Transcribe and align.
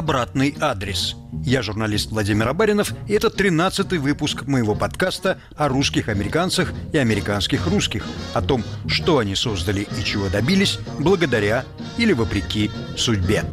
обратный 0.00 0.56
адрес. 0.60 1.14
Я 1.44 1.62
журналист 1.62 2.10
Владимир 2.10 2.48
Абаринов, 2.48 2.92
и 3.06 3.12
это 3.12 3.28
13-й 3.28 3.98
выпуск 3.98 4.46
моего 4.46 4.74
подкаста 4.74 5.38
о 5.56 5.68
русских 5.68 6.08
американцах 6.08 6.72
и 6.92 6.98
американских 6.98 7.66
русских, 7.66 8.04
о 8.32 8.40
том, 8.40 8.64
что 8.86 9.18
они 9.18 9.34
создали 9.34 9.86
и 9.98 10.04
чего 10.04 10.28
добились 10.28 10.78
благодаря 10.98 11.64
или 11.98 12.14
вопреки 12.14 12.70
судьбе. 12.96 13.44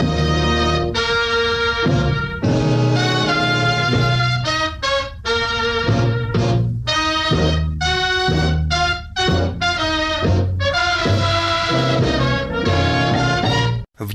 В 0.00 0.27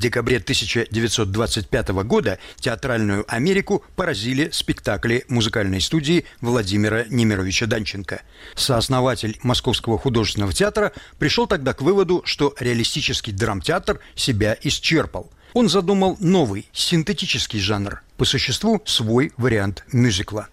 декабре 0.04 0.38
1925 0.38 1.90
года 2.04 2.38
театральную 2.60 3.24
Америку 3.34 3.86
поразили 3.96 4.50
спектакли 4.52 5.24
музыкальной 5.30 5.80
студии 5.80 6.26
Владимира 6.42 7.06
Немировича 7.06 7.68
Данченко. 7.68 8.22
Сооснователь 8.54 9.40
Московского 9.44 9.98
художественного 9.98 10.52
театра 10.52 10.92
пришел 11.20 11.48
тогда 11.48 11.74
к 11.74 11.82
выводу, 11.82 12.22
что 12.26 12.54
реалистический 12.60 13.32
драмтеатр 13.32 14.02
себя 14.14 14.58
исчерпал. 14.62 15.32
Он 15.54 15.70
задумал 15.70 16.18
новый, 16.20 16.68
синтетический 16.74 17.60
жанр, 17.60 18.02
по 18.18 18.26
существу 18.26 18.82
свой 18.86 19.32
вариант 19.38 19.86
мюзикла. 19.94 20.50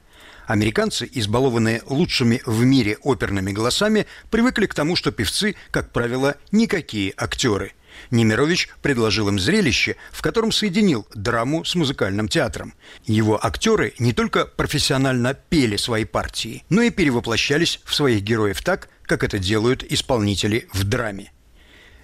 Американцы, 0.46 1.08
избалованные 1.12 1.82
лучшими 1.86 2.40
в 2.46 2.64
мире 2.64 2.98
оперными 3.02 3.50
голосами, 3.50 4.06
привыкли 4.30 4.66
к 4.66 4.74
тому, 4.74 4.94
что 4.94 5.10
певцы, 5.10 5.56
как 5.72 5.90
правило, 5.90 6.36
никакие 6.52 7.14
актеры– 7.16 7.72
Немирович 8.10 8.68
предложил 8.82 9.28
им 9.28 9.38
зрелище, 9.38 9.96
в 10.12 10.22
котором 10.22 10.52
соединил 10.52 11.06
драму 11.14 11.64
с 11.64 11.74
музыкальным 11.74 12.28
театром. 12.28 12.74
Его 13.04 13.44
актеры 13.44 13.94
не 13.98 14.12
только 14.12 14.46
профессионально 14.46 15.34
пели 15.34 15.76
свои 15.76 16.04
партии, 16.04 16.64
но 16.68 16.82
и 16.82 16.90
перевоплощались 16.90 17.80
в 17.84 17.94
своих 17.94 18.22
героев 18.22 18.62
так, 18.62 18.88
как 19.04 19.24
это 19.24 19.38
делают 19.38 19.84
исполнители 19.84 20.68
в 20.72 20.84
драме. 20.84 21.32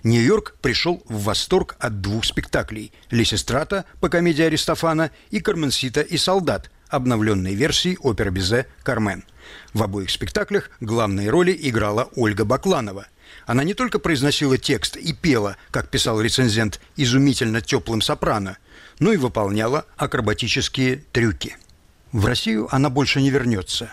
Нью-Йорк 0.03 0.57
пришел 0.61 1.03
в 1.09 1.25
восторг 1.25 1.77
от 1.81 2.01
двух 2.01 2.25
спектаклей 2.25 2.93
«Лисистрата» 3.11 3.85
по 4.01 4.09
комедии 4.09 4.45
Аристофана 4.45 5.11
и 5.31 5.41
«Карменсита 5.41 6.01
и 6.01 6.17
солдат» 6.17 6.71
обновленной 6.89 7.55
версии 7.55 7.99
оперы 8.01 8.31
Безе 8.31 8.67
«Кармен». 8.85 9.25
В 9.73 9.83
обоих 9.83 10.11
спектаклях 10.11 10.71
главные 10.79 11.31
роли 11.31 11.57
играла 11.61 12.09
Ольга 12.15 12.45
Бакланова– 12.45 13.07
она 13.45 13.65
не 13.65 13.75
только 13.75 13.99
произносила 13.99 14.57
текст 14.59 14.97
и 14.97 15.13
пела, 15.13 15.57
как 15.71 15.89
писал 15.89 16.21
рецензент, 16.21 16.81
изумительно 16.97 17.61
теплым 17.61 18.01
сопрано, 18.01 18.59
но 18.99 19.13
и 19.13 19.17
выполняла 19.17 19.87
акробатические 19.97 21.05
трюки. 21.13 21.57
В 22.13 22.25
Россию 22.27 22.69
она 22.71 22.89
больше 22.89 23.21
не 23.21 23.31
вернется. 23.31 23.91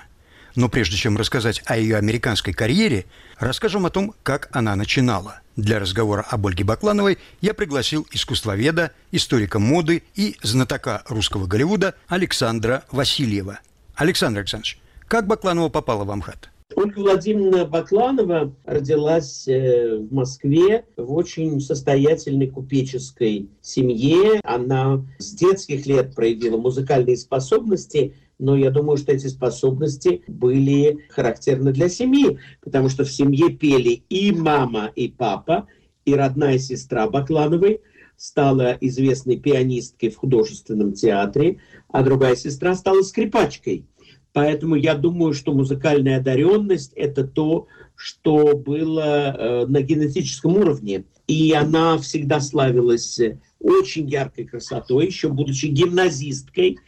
Но 0.55 0.69
прежде 0.69 0.97
чем 0.97 1.17
рассказать 1.17 1.63
о 1.65 1.77
ее 1.77 1.97
американской 1.97 2.53
карьере, 2.53 3.05
расскажем 3.39 3.85
о 3.85 3.89
том, 3.89 4.13
как 4.23 4.49
она 4.51 4.75
начинала. 4.75 5.41
Для 5.55 5.79
разговора 5.79 6.21
об 6.21 6.45
Ольге 6.47 6.63
Баклановой 6.63 7.17
я 7.41 7.53
пригласил 7.53 8.07
искусствоведа, 8.11 8.91
историка 9.11 9.59
моды 9.59 10.03
и 10.15 10.37
знатока 10.41 11.03
русского 11.07 11.47
Голливуда 11.47 11.95
Александра 12.07 12.83
Васильева. 12.91 13.59
Александр 13.95 14.39
Александрович, 14.39 14.79
как 15.07 15.27
Бакланова 15.27 15.69
попала 15.69 16.05
в 16.05 16.11
Амхат? 16.11 16.49
Ольга 16.75 16.99
Владимировна 16.99 17.65
Бакланова 17.65 18.55
родилась 18.65 19.47
э, 19.47 19.97
в 19.97 20.13
Москве 20.13 20.85
в 20.97 21.13
очень 21.13 21.59
состоятельной 21.59 22.47
купеческой 22.47 23.49
семье. 23.61 24.39
Она 24.43 25.05
с 25.17 25.33
детских 25.33 25.85
лет 25.85 26.15
проявила 26.15 26.57
музыкальные 26.57 27.17
способности, 27.17 28.15
но 28.39 28.55
я 28.55 28.71
думаю, 28.71 28.97
что 28.97 29.11
эти 29.11 29.27
способности 29.27 30.23
были 30.27 31.05
характерны 31.09 31.71
для 31.71 31.89
семьи, 31.89 32.39
потому 32.61 32.89
что 32.89 33.03
в 33.03 33.11
семье 33.11 33.49
пели 33.49 34.03
и 34.09 34.31
мама, 34.31 34.91
и 34.95 35.07
папа, 35.07 35.67
и 36.05 36.13
родная 36.15 36.57
сестра 36.57 37.09
Баклановой 37.09 37.81
стала 38.17 38.77
известной 38.79 39.37
пианисткой 39.37 40.09
в 40.09 40.17
художественном 40.17 40.93
театре, 40.93 41.59
а 41.89 42.03
другая 42.03 42.35
сестра 42.35 42.75
стала 42.75 43.01
скрипачкой. 43.01 43.85
Поэтому 44.33 44.75
я 44.75 44.95
думаю, 44.95 45.33
что 45.33 45.53
музыкальная 45.53 46.17
одаренность– 46.17 46.93
это 46.95 47.23
то, 47.23 47.67
что 47.95 48.57
было 48.57 49.01
э, 49.01 49.65
на 49.67 49.81
генетическом 49.81 50.57
уровне. 50.57 51.05
И 51.27 51.53
она 51.53 51.97
всегда 51.99 52.41
славилась 52.41 53.19
очень 53.59 54.09
яркой 54.09 54.45
красотой, 54.45 55.05
еще 55.05 55.29
будучи 55.29 55.67
гимназисткой. 55.67 56.79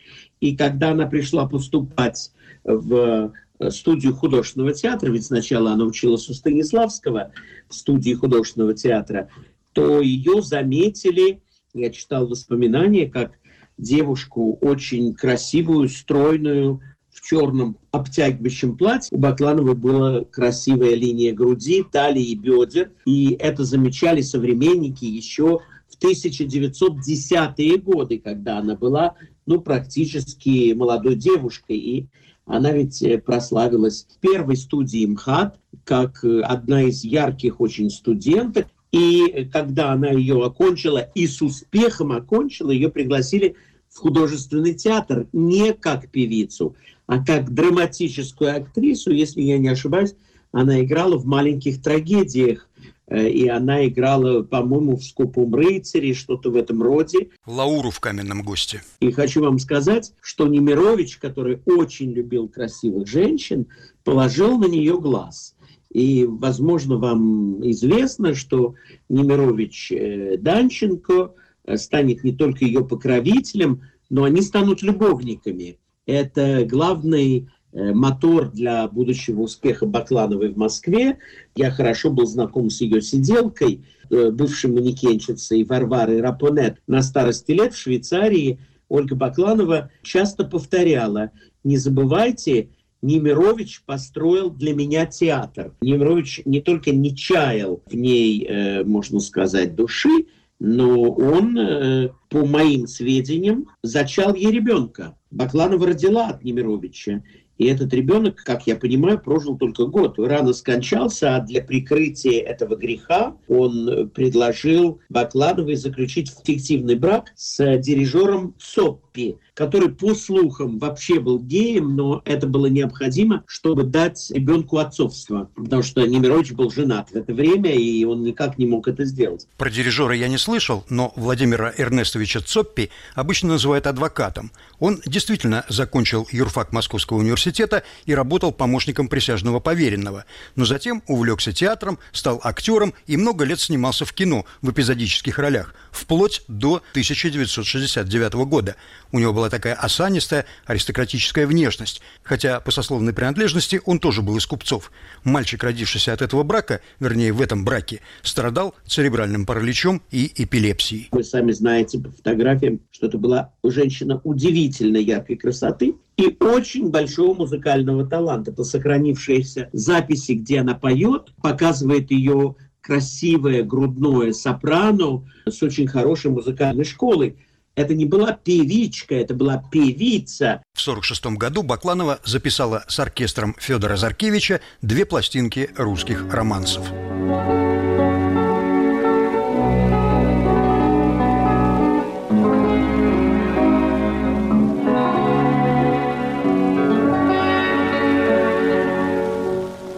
И 0.41 0.57
когда 0.57 0.91
она 0.91 1.05
пришла 1.05 1.47
поступать 1.47 2.31
в 2.63 3.31
э, 3.59 3.69
студию 3.69 4.15
художественного 4.15 4.73
театра, 4.73 5.11
ведь 5.11 5.25
сначала 5.25 5.71
она 5.71 5.85
училась 5.85 6.27
у 6.27 6.33
Станиславского 6.33 7.31
в 7.69 7.75
студии 7.75 8.13
художественного 8.13 8.73
театра, 8.73 9.29
то 9.73 10.01
ее 10.01 10.41
заметили, 10.41 11.41
я 11.75 11.91
читал 11.91 12.27
воспоминания, 12.27 13.07
как 13.07 13.33
девушку 13.77 14.57
очень 14.61 15.13
красивую, 15.13 15.89
стройную, 15.89 16.81
черном 17.25 17.77
обтягивающем 17.91 18.77
платье. 18.77 19.15
У 19.15 19.19
Баклановой 19.19 19.73
была 19.73 20.23
красивая 20.25 20.93
линия 20.93 21.33
груди, 21.33 21.83
талии 21.83 22.23
и 22.23 22.35
бедер. 22.35 22.91
И 23.05 23.35
это 23.39 23.63
замечали 23.63 24.21
современники 24.21 25.05
еще 25.05 25.61
в 25.89 26.03
1910-е 26.03 27.77
годы, 27.77 28.19
когда 28.19 28.59
она 28.59 28.75
была 28.75 29.15
ну, 29.45 29.59
практически 29.59 30.73
молодой 30.73 31.15
девушкой. 31.15 31.77
И 31.77 32.05
она 32.45 32.71
ведь 32.71 33.01
э, 33.01 33.17
прославилась 33.17 34.05
в 34.09 34.19
первой 34.19 34.55
студии 34.55 35.05
МХАТ 35.05 35.59
как 35.83 36.23
э, 36.23 36.41
одна 36.41 36.83
из 36.83 37.03
ярких 37.03 37.59
очень 37.59 37.89
студенток. 37.89 38.67
И 38.91 39.49
когда 39.51 39.91
она 39.91 40.09
ее 40.09 40.45
окончила 40.45 40.99
и 41.15 41.27
с 41.27 41.41
успехом 41.41 42.11
окончила, 42.11 42.71
ее 42.71 42.89
пригласили 42.89 43.55
в 43.89 43.99
художественный 43.99 44.73
театр 44.73 45.27
не 45.33 45.73
как 45.73 46.09
певицу, 46.09 46.75
а 47.07 47.23
как 47.23 47.53
драматическую 47.53 48.55
актрису, 48.55 49.11
если 49.11 49.41
я 49.41 49.57
не 49.57 49.69
ошибаюсь, 49.69 50.15
она 50.51 50.81
играла 50.81 51.17
в 51.17 51.25
маленьких 51.25 51.81
трагедиях. 51.81 52.67
Э, 53.07 53.29
и 53.29 53.47
она 53.47 53.85
играла, 53.87 54.41
по-моему, 54.41 54.95
в 54.95 55.03
«Скупом 55.03 55.53
рыцаре», 55.53 56.13
что-то 56.13 56.49
в 56.49 56.55
этом 56.55 56.81
роде. 56.81 57.29
Лауру 57.45 57.91
в 57.91 57.99
«Каменном 57.99 58.41
госте». 58.41 58.81
И 58.99 59.11
хочу 59.11 59.41
вам 59.41 59.59
сказать, 59.59 60.13
что 60.21 60.47
Немирович, 60.47 61.17
который 61.17 61.61
очень 61.65 62.11
любил 62.11 62.47
красивых 62.47 63.07
женщин, 63.07 63.67
положил 64.03 64.57
на 64.57 64.65
нее 64.65 64.99
глаз. 64.99 65.55
И, 65.91 66.25
возможно, 66.25 66.97
вам 66.97 67.69
известно, 67.69 68.33
что 68.33 68.75
Немирович 69.09 69.91
э, 69.91 70.37
Данченко 70.37 71.33
э, 71.65 71.77
станет 71.77 72.23
не 72.23 72.33
только 72.33 72.65
ее 72.65 72.83
покровителем, 72.83 73.81
но 74.09 74.23
они 74.23 74.41
станут 74.41 74.81
любовниками 74.81 75.77
это 76.05 76.65
главный 76.65 77.49
э, 77.71 77.93
мотор 77.93 78.51
для 78.51 78.87
будущего 78.87 79.41
успеха 79.41 79.85
Баклановой 79.85 80.49
в 80.49 80.57
Москве. 80.57 81.17
Я 81.55 81.71
хорошо 81.71 82.09
был 82.09 82.25
знаком 82.25 82.69
с 82.69 82.81
ее 82.81 83.01
сиделкой, 83.01 83.85
э, 84.09 84.31
бывшей 84.31 84.71
манекенщицей 84.71 85.63
Варварой 85.63 86.21
Рапонет. 86.21 86.81
На 86.87 87.01
старости 87.01 87.51
лет 87.51 87.73
в 87.73 87.77
Швейцарии 87.77 88.59
Ольга 88.87 89.15
Бакланова 89.15 89.91
часто 90.03 90.43
повторяла, 90.43 91.31
не 91.63 91.77
забывайте, 91.77 92.69
Немирович 93.01 93.83
построил 93.85 94.49
для 94.49 94.73
меня 94.73 95.05
театр. 95.05 95.73
Немирович 95.81 96.41
не 96.45 96.61
только 96.61 96.91
не 96.91 97.15
чаял 97.15 97.83
в 97.85 97.95
ней, 97.95 98.45
э, 98.45 98.83
можно 98.83 99.19
сказать, 99.19 99.75
души, 99.75 100.25
но 100.59 101.11
он, 101.11 101.57
э, 101.57 102.09
по 102.29 102.45
моим 102.45 102.87
сведениям, 102.87 103.67
зачал 103.83 104.33
ей 104.35 104.51
ребенка. 104.51 105.17
Бакланова 105.31 105.87
родила 105.87 106.27
от 106.27 106.43
Немировича. 106.43 107.23
И 107.57 107.65
этот 107.65 107.93
ребенок, 107.93 108.43
как 108.43 108.67
я 108.67 108.75
понимаю, 108.75 109.19
прожил 109.19 109.57
только 109.57 109.85
год. 109.85 110.19
Рано 110.19 110.53
скончался, 110.53 111.35
а 111.35 111.41
для 111.41 111.61
прикрытия 111.61 112.43
этого 112.43 112.75
греха 112.75 113.37
он 113.47 114.09
предложил 114.09 114.99
Баклановой 115.09 115.75
заключить 115.75 116.33
фиктивный 116.45 116.95
брак 116.95 117.31
с 117.35 117.77
дирижером 117.77 118.55
Соппи. 118.59 119.37
Который 119.55 119.89
по 119.89 120.13
слухам 120.13 120.77
вообще 120.77 121.19
был 121.19 121.39
геем, 121.39 121.95
но 121.95 122.21
это 122.25 122.45
было 122.45 122.67
необходимо, 122.67 123.43
чтобы 123.47 123.83
дать 123.83 124.29
ребенку 124.29 124.77
отцовство, 124.77 125.49
потому 125.55 125.81
что 125.81 126.05
Немирович 126.05 126.51
был 126.51 126.69
женат 126.69 127.09
в 127.09 127.15
это 127.15 127.33
время, 127.33 127.73
и 127.73 128.03
он 128.03 128.23
никак 128.23 128.57
не 128.57 128.67
мог 128.67 128.87
это 128.87 129.05
сделать. 129.05 129.47
Про 129.57 129.71
дирижера 129.71 130.13
я 130.13 130.27
не 130.27 130.37
слышал, 130.37 130.83
но 130.89 131.13
Владимира 131.15 131.73
Эрнестовича 131.75 132.41
Цоппи 132.41 132.89
обычно 133.15 133.49
называют 133.49 133.87
адвокатом. 133.87 134.51
Он 134.79 134.99
действительно 135.05 135.65
закончил 135.69 136.27
юрфак 136.31 136.73
Московского 136.73 137.17
университета 137.19 137.83
и 138.05 138.13
работал 138.13 138.51
помощником 138.51 139.07
присяжного 139.07 139.61
поверенного, 139.61 140.25
но 140.55 140.65
затем 140.65 141.01
увлекся 141.07 141.53
театром, 141.53 141.97
стал 142.11 142.41
актером 142.43 142.93
и 143.07 143.15
много 143.15 143.45
лет 143.45 143.61
снимался 143.61 144.03
в 144.03 144.11
кино 144.11 144.45
в 144.61 144.69
эпизодических 144.69 145.39
ролях, 145.39 145.73
вплоть 145.91 146.43
до 146.49 146.81
1969 146.91 148.33
года. 148.33 148.75
У 149.13 149.19
него 149.19 149.31
была 149.31 149.44
такая 149.49 149.73
осанистая 149.73 150.45
аристократическая 150.65 151.47
внешность, 151.47 152.01
хотя 152.23 152.59
по 152.59 152.71
сословной 152.71 153.13
принадлежности 153.13 153.81
он 153.85 153.99
тоже 153.99 154.21
был 154.21 154.37
из 154.37 154.45
купцов. 154.45 154.91
Мальчик, 155.23 155.63
родившийся 155.63 156.13
от 156.13 156.21
этого 156.21 156.43
брака, 156.43 156.81
вернее, 156.99 157.33
в 157.33 157.41
этом 157.41 157.65
браке, 157.65 158.01
страдал 158.21 158.75
церебральным 158.85 159.45
параличом 159.45 160.01
и 160.11 160.31
эпилепсией. 160.35 161.09
Вы 161.11 161.23
сами 161.23 161.51
знаете 161.51 161.99
по 161.99 162.09
фотографиям, 162.11 162.79
что 162.91 163.07
это 163.07 163.17
была 163.17 163.53
женщина 163.63 164.21
удивительно 164.23 164.97
яркой 164.97 165.37
красоты, 165.37 165.95
и 166.17 166.35
очень 166.39 166.89
большого 166.89 167.33
музыкального 167.33 168.05
таланта. 168.05 168.53
По 168.53 168.63
сохранившиеся 168.63 169.69
записи, 169.73 170.33
где 170.33 170.61
она 170.61 170.73
поет, 170.73 171.33
показывает 171.41 172.09
ее 172.11 172.55
красивое 172.85 173.63
грудное 173.63 174.31
сопрано 174.31 175.27
с 175.47 175.61
очень 175.63 175.87
хорошей 175.87 176.31
музыкальной 176.31 176.85
школой. 176.85 177.35
Это 177.75 177.93
не 177.93 178.05
была 178.05 178.31
певичка, 178.31 179.15
это 179.15 179.33
была 179.33 179.57
певица. 179.57 180.63
В 180.73 180.81
1946 180.81 181.37
году 181.37 181.61
Бакланова 181.61 182.19
записала 182.23 182.85
с 182.87 182.99
оркестром 182.99 183.55
Федора 183.59 183.97
Заркевича 183.97 184.61
две 184.81 185.05
пластинки 185.05 185.69
русских 185.75 186.33
романсов. 186.33 186.89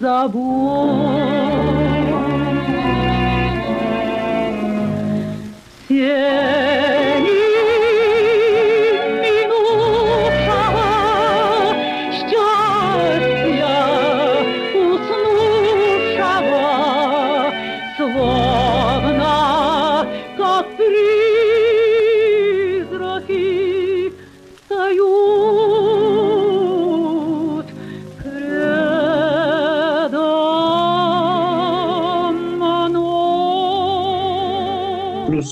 забудь. 0.00 1.43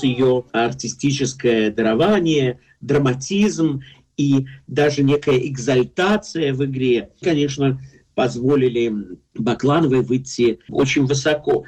Ее 0.03 0.43
артистическое 0.51 1.71
дарование, 1.71 2.59
драматизм 2.81 3.81
и 4.17 4.45
даже 4.67 5.03
некая 5.03 5.39
экзальтация 5.47 6.53
в 6.53 6.63
игре, 6.65 7.09
конечно, 7.21 7.81
позволили 8.15 8.93
Баклановой 9.33 10.01
выйти 10.01 10.59
очень 10.69 11.05
высоко 11.05 11.63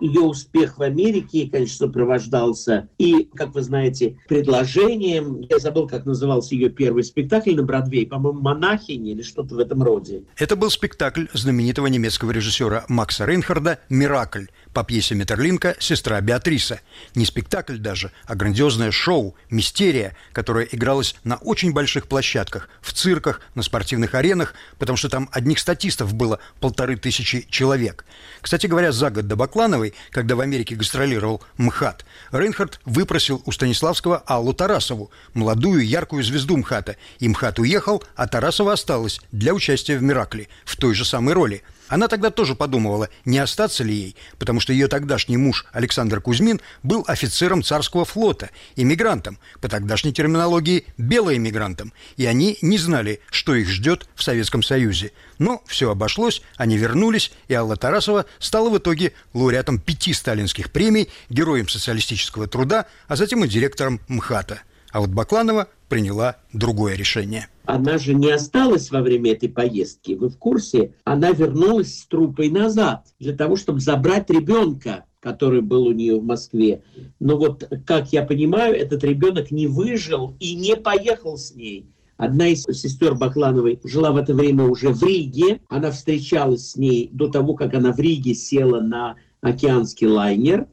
ее 0.00 0.20
успех 0.20 0.78
в 0.78 0.82
Америке, 0.82 1.48
конечно, 1.50 1.86
сопровождался 1.86 2.88
и, 2.98 3.28
как 3.34 3.54
вы 3.54 3.62
знаете, 3.62 4.18
предложением, 4.28 5.40
я 5.48 5.58
забыл, 5.58 5.86
как 5.88 6.06
назывался 6.06 6.54
ее 6.54 6.70
первый 6.70 7.04
спектакль 7.04 7.54
на 7.54 7.62
Бродвее, 7.62 8.06
по-моему, 8.06 8.40
«Монахини» 8.40 9.12
или 9.12 9.22
что-то 9.22 9.54
в 9.54 9.58
этом 9.58 9.82
роде. 9.82 10.24
Это 10.36 10.56
был 10.56 10.70
спектакль 10.70 11.26
знаменитого 11.32 11.86
немецкого 11.86 12.30
режиссера 12.30 12.84
Макса 12.88 13.24
Рейнхарда 13.24 13.78
«Миракль» 13.88 14.46
по 14.74 14.84
пьесе 14.84 15.14
Метерлинка 15.14 15.76
«Сестра 15.78 16.20
Беатриса». 16.20 16.80
Не 17.14 17.24
спектакль 17.24 17.76
даже, 17.76 18.12
а 18.24 18.34
грандиозное 18.34 18.90
шоу, 18.90 19.34
мистерия, 19.48 20.16
которая 20.32 20.66
игралась 20.70 21.14
на 21.24 21.36
очень 21.36 21.72
больших 21.72 22.08
площадках, 22.08 22.68
в 22.80 22.92
цирках, 22.92 23.40
на 23.54 23.62
спортивных 23.62 24.14
аренах, 24.14 24.54
потому 24.78 24.96
что 24.96 25.08
там 25.08 25.28
одних 25.32 25.60
статистов 25.60 26.14
было 26.14 26.40
полторы 26.60 26.96
тысячи 26.96 27.46
человек. 27.48 28.04
Кстати 28.42 28.66
говоря, 28.66 28.92
за 28.92 29.10
год 29.10 29.26
до 29.26 29.36
Баклана 29.36 29.68
Романовой, 29.68 29.94
когда 30.10 30.34
в 30.34 30.40
Америке 30.40 30.74
гастролировал 30.74 31.42
МХАТ, 31.58 32.04
Рейнхард 32.32 32.80
выпросил 32.86 33.42
у 33.44 33.52
Станиславского 33.52 34.22
Аллу 34.26 34.54
Тарасову, 34.54 35.10
молодую 35.34 35.86
яркую 35.86 36.24
звезду 36.24 36.56
МХАТа. 36.56 36.96
И 37.18 37.28
МХАТ 37.28 37.58
уехал, 37.58 38.02
а 38.16 38.26
Тарасова 38.26 38.72
осталась 38.72 39.20
для 39.30 39.52
участия 39.52 39.98
в 39.98 40.02
«Миракле» 40.02 40.48
в 40.64 40.76
той 40.76 40.94
же 40.94 41.04
самой 41.04 41.34
роли– 41.34 41.62
она 41.88 42.08
тогда 42.08 42.30
тоже 42.30 42.54
подумывала, 42.54 43.08
не 43.24 43.38
остаться 43.38 43.84
ли 43.84 43.94
ей, 43.94 44.16
потому 44.38 44.60
что 44.60 44.72
ее 44.72 44.88
тогдашний 44.88 45.36
муж 45.36 45.66
Александр 45.72 46.20
Кузьмин 46.20 46.60
был 46.82 47.04
офицером 47.06 47.62
царского 47.62 48.04
флота, 48.04 48.50
иммигрантом, 48.76 49.38
по 49.60 49.68
тогдашней 49.68 50.12
терминологии 50.12 50.86
белоэмигрантом, 50.96 51.92
и 52.16 52.26
они 52.26 52.58
не 52.62 52.78
знали, 52.78 53.20
что 53.30 53.54
их 53.54 53.68
ждет 53.68 54.08
в 54.14 54.22
Советском 54.22 54.62
Союзе. 54.62 55.12
Но 55.38 55.62
все 55.66 55.90
обошлось, 55.90 56.42
они 56.56 56.76
вернулись, 56.76 57.32
и 57.48 57.54
Алла 57.54 57.76
Тарасова 57.76 58.26
стала 58.38 58.70
в 58.70 58.78
итоге 58.78 59.12
лауреатом 59.32 59.78
пяти 59.78 60.12
сталинских 60.12 60.70
премий, 60.70 61.08
героем 61.30 61.68
социалистического 61.68 62.46
труда, 62.46 62.86
а 63.06 63.16
затем 63.16 63.44
и 63.44 63.48
директором 63.48 64.00
МХАТа. 64.08 64.62
А 64.92 65.00
вот 65.00 65.10
Бакланова 65.10 65.68
приняла 65.88 66.36
другое 66.52 66.94
решение. 66.94 67.48
Она 67.66 67.98
же 67.98 68.14
не 68.14 68.30
осталась 68.30 68.90
во 68.90 69.02
время 69.02 69.32
этой 69.32 69.48
поездки. 69.48 70.12
Вы 70.12 70.28
в 70.28 70.38
курсе? 70.38 70.92
Она 71.04 71.30
вернулась 71.32 72.00
с 72.00 72.06
трупой 72.06 72.48
назад 72.48 73.06
для 73.18 73.34
того, 73.34 73.56
чтобы 73.56 73.80
забрать 73.80 74.30
ребенка 74.30 75.04
который 75.20 75.62
был 75.62 75.86
у 75.86 75.92
нее 75.92 76.18
в 76.18 76.24
Москве. 76.24 76.82
Но 77.18 77.36
вот, 77.36 77.68
как 77.84 78.12
я 78.12 78.22
понимаю, 78.22 78.76
этот 78.76 79.02
ребенок 79.02 79.50
не 79.50 79.66
выжил 79.66 80.36
и 80.38 80.54
не 80.54 80.76
поехал 80.76 81.36
с 81.36 81.54
ней. 81.54 81.86
Одна 82.16 82.48
из 82.48 82.62
сестер 82.62 83.14
Баклановой 83.14 83.80
жила 83.84 84.12
в 84.12 84.16
это 84.16 84.32
время 84.32 84.64
уже 84.64 84.90
в 84.90 85.02
Риге. 85.02 85.60
Она 85.68 85.90
встречалась 85.90 86.70
с 86.70 86.76
ней 86.76 87.10
до 87.12 87.28
того, 87.28 87.54
как 87.54 87.74
она 87.74 87.92
в 87.92 87.98
Риге 87.98 88.34
села 88.34 88.80
на 88.80 89.16
океанский 89.40 90.06
лайнер 90.06 90.66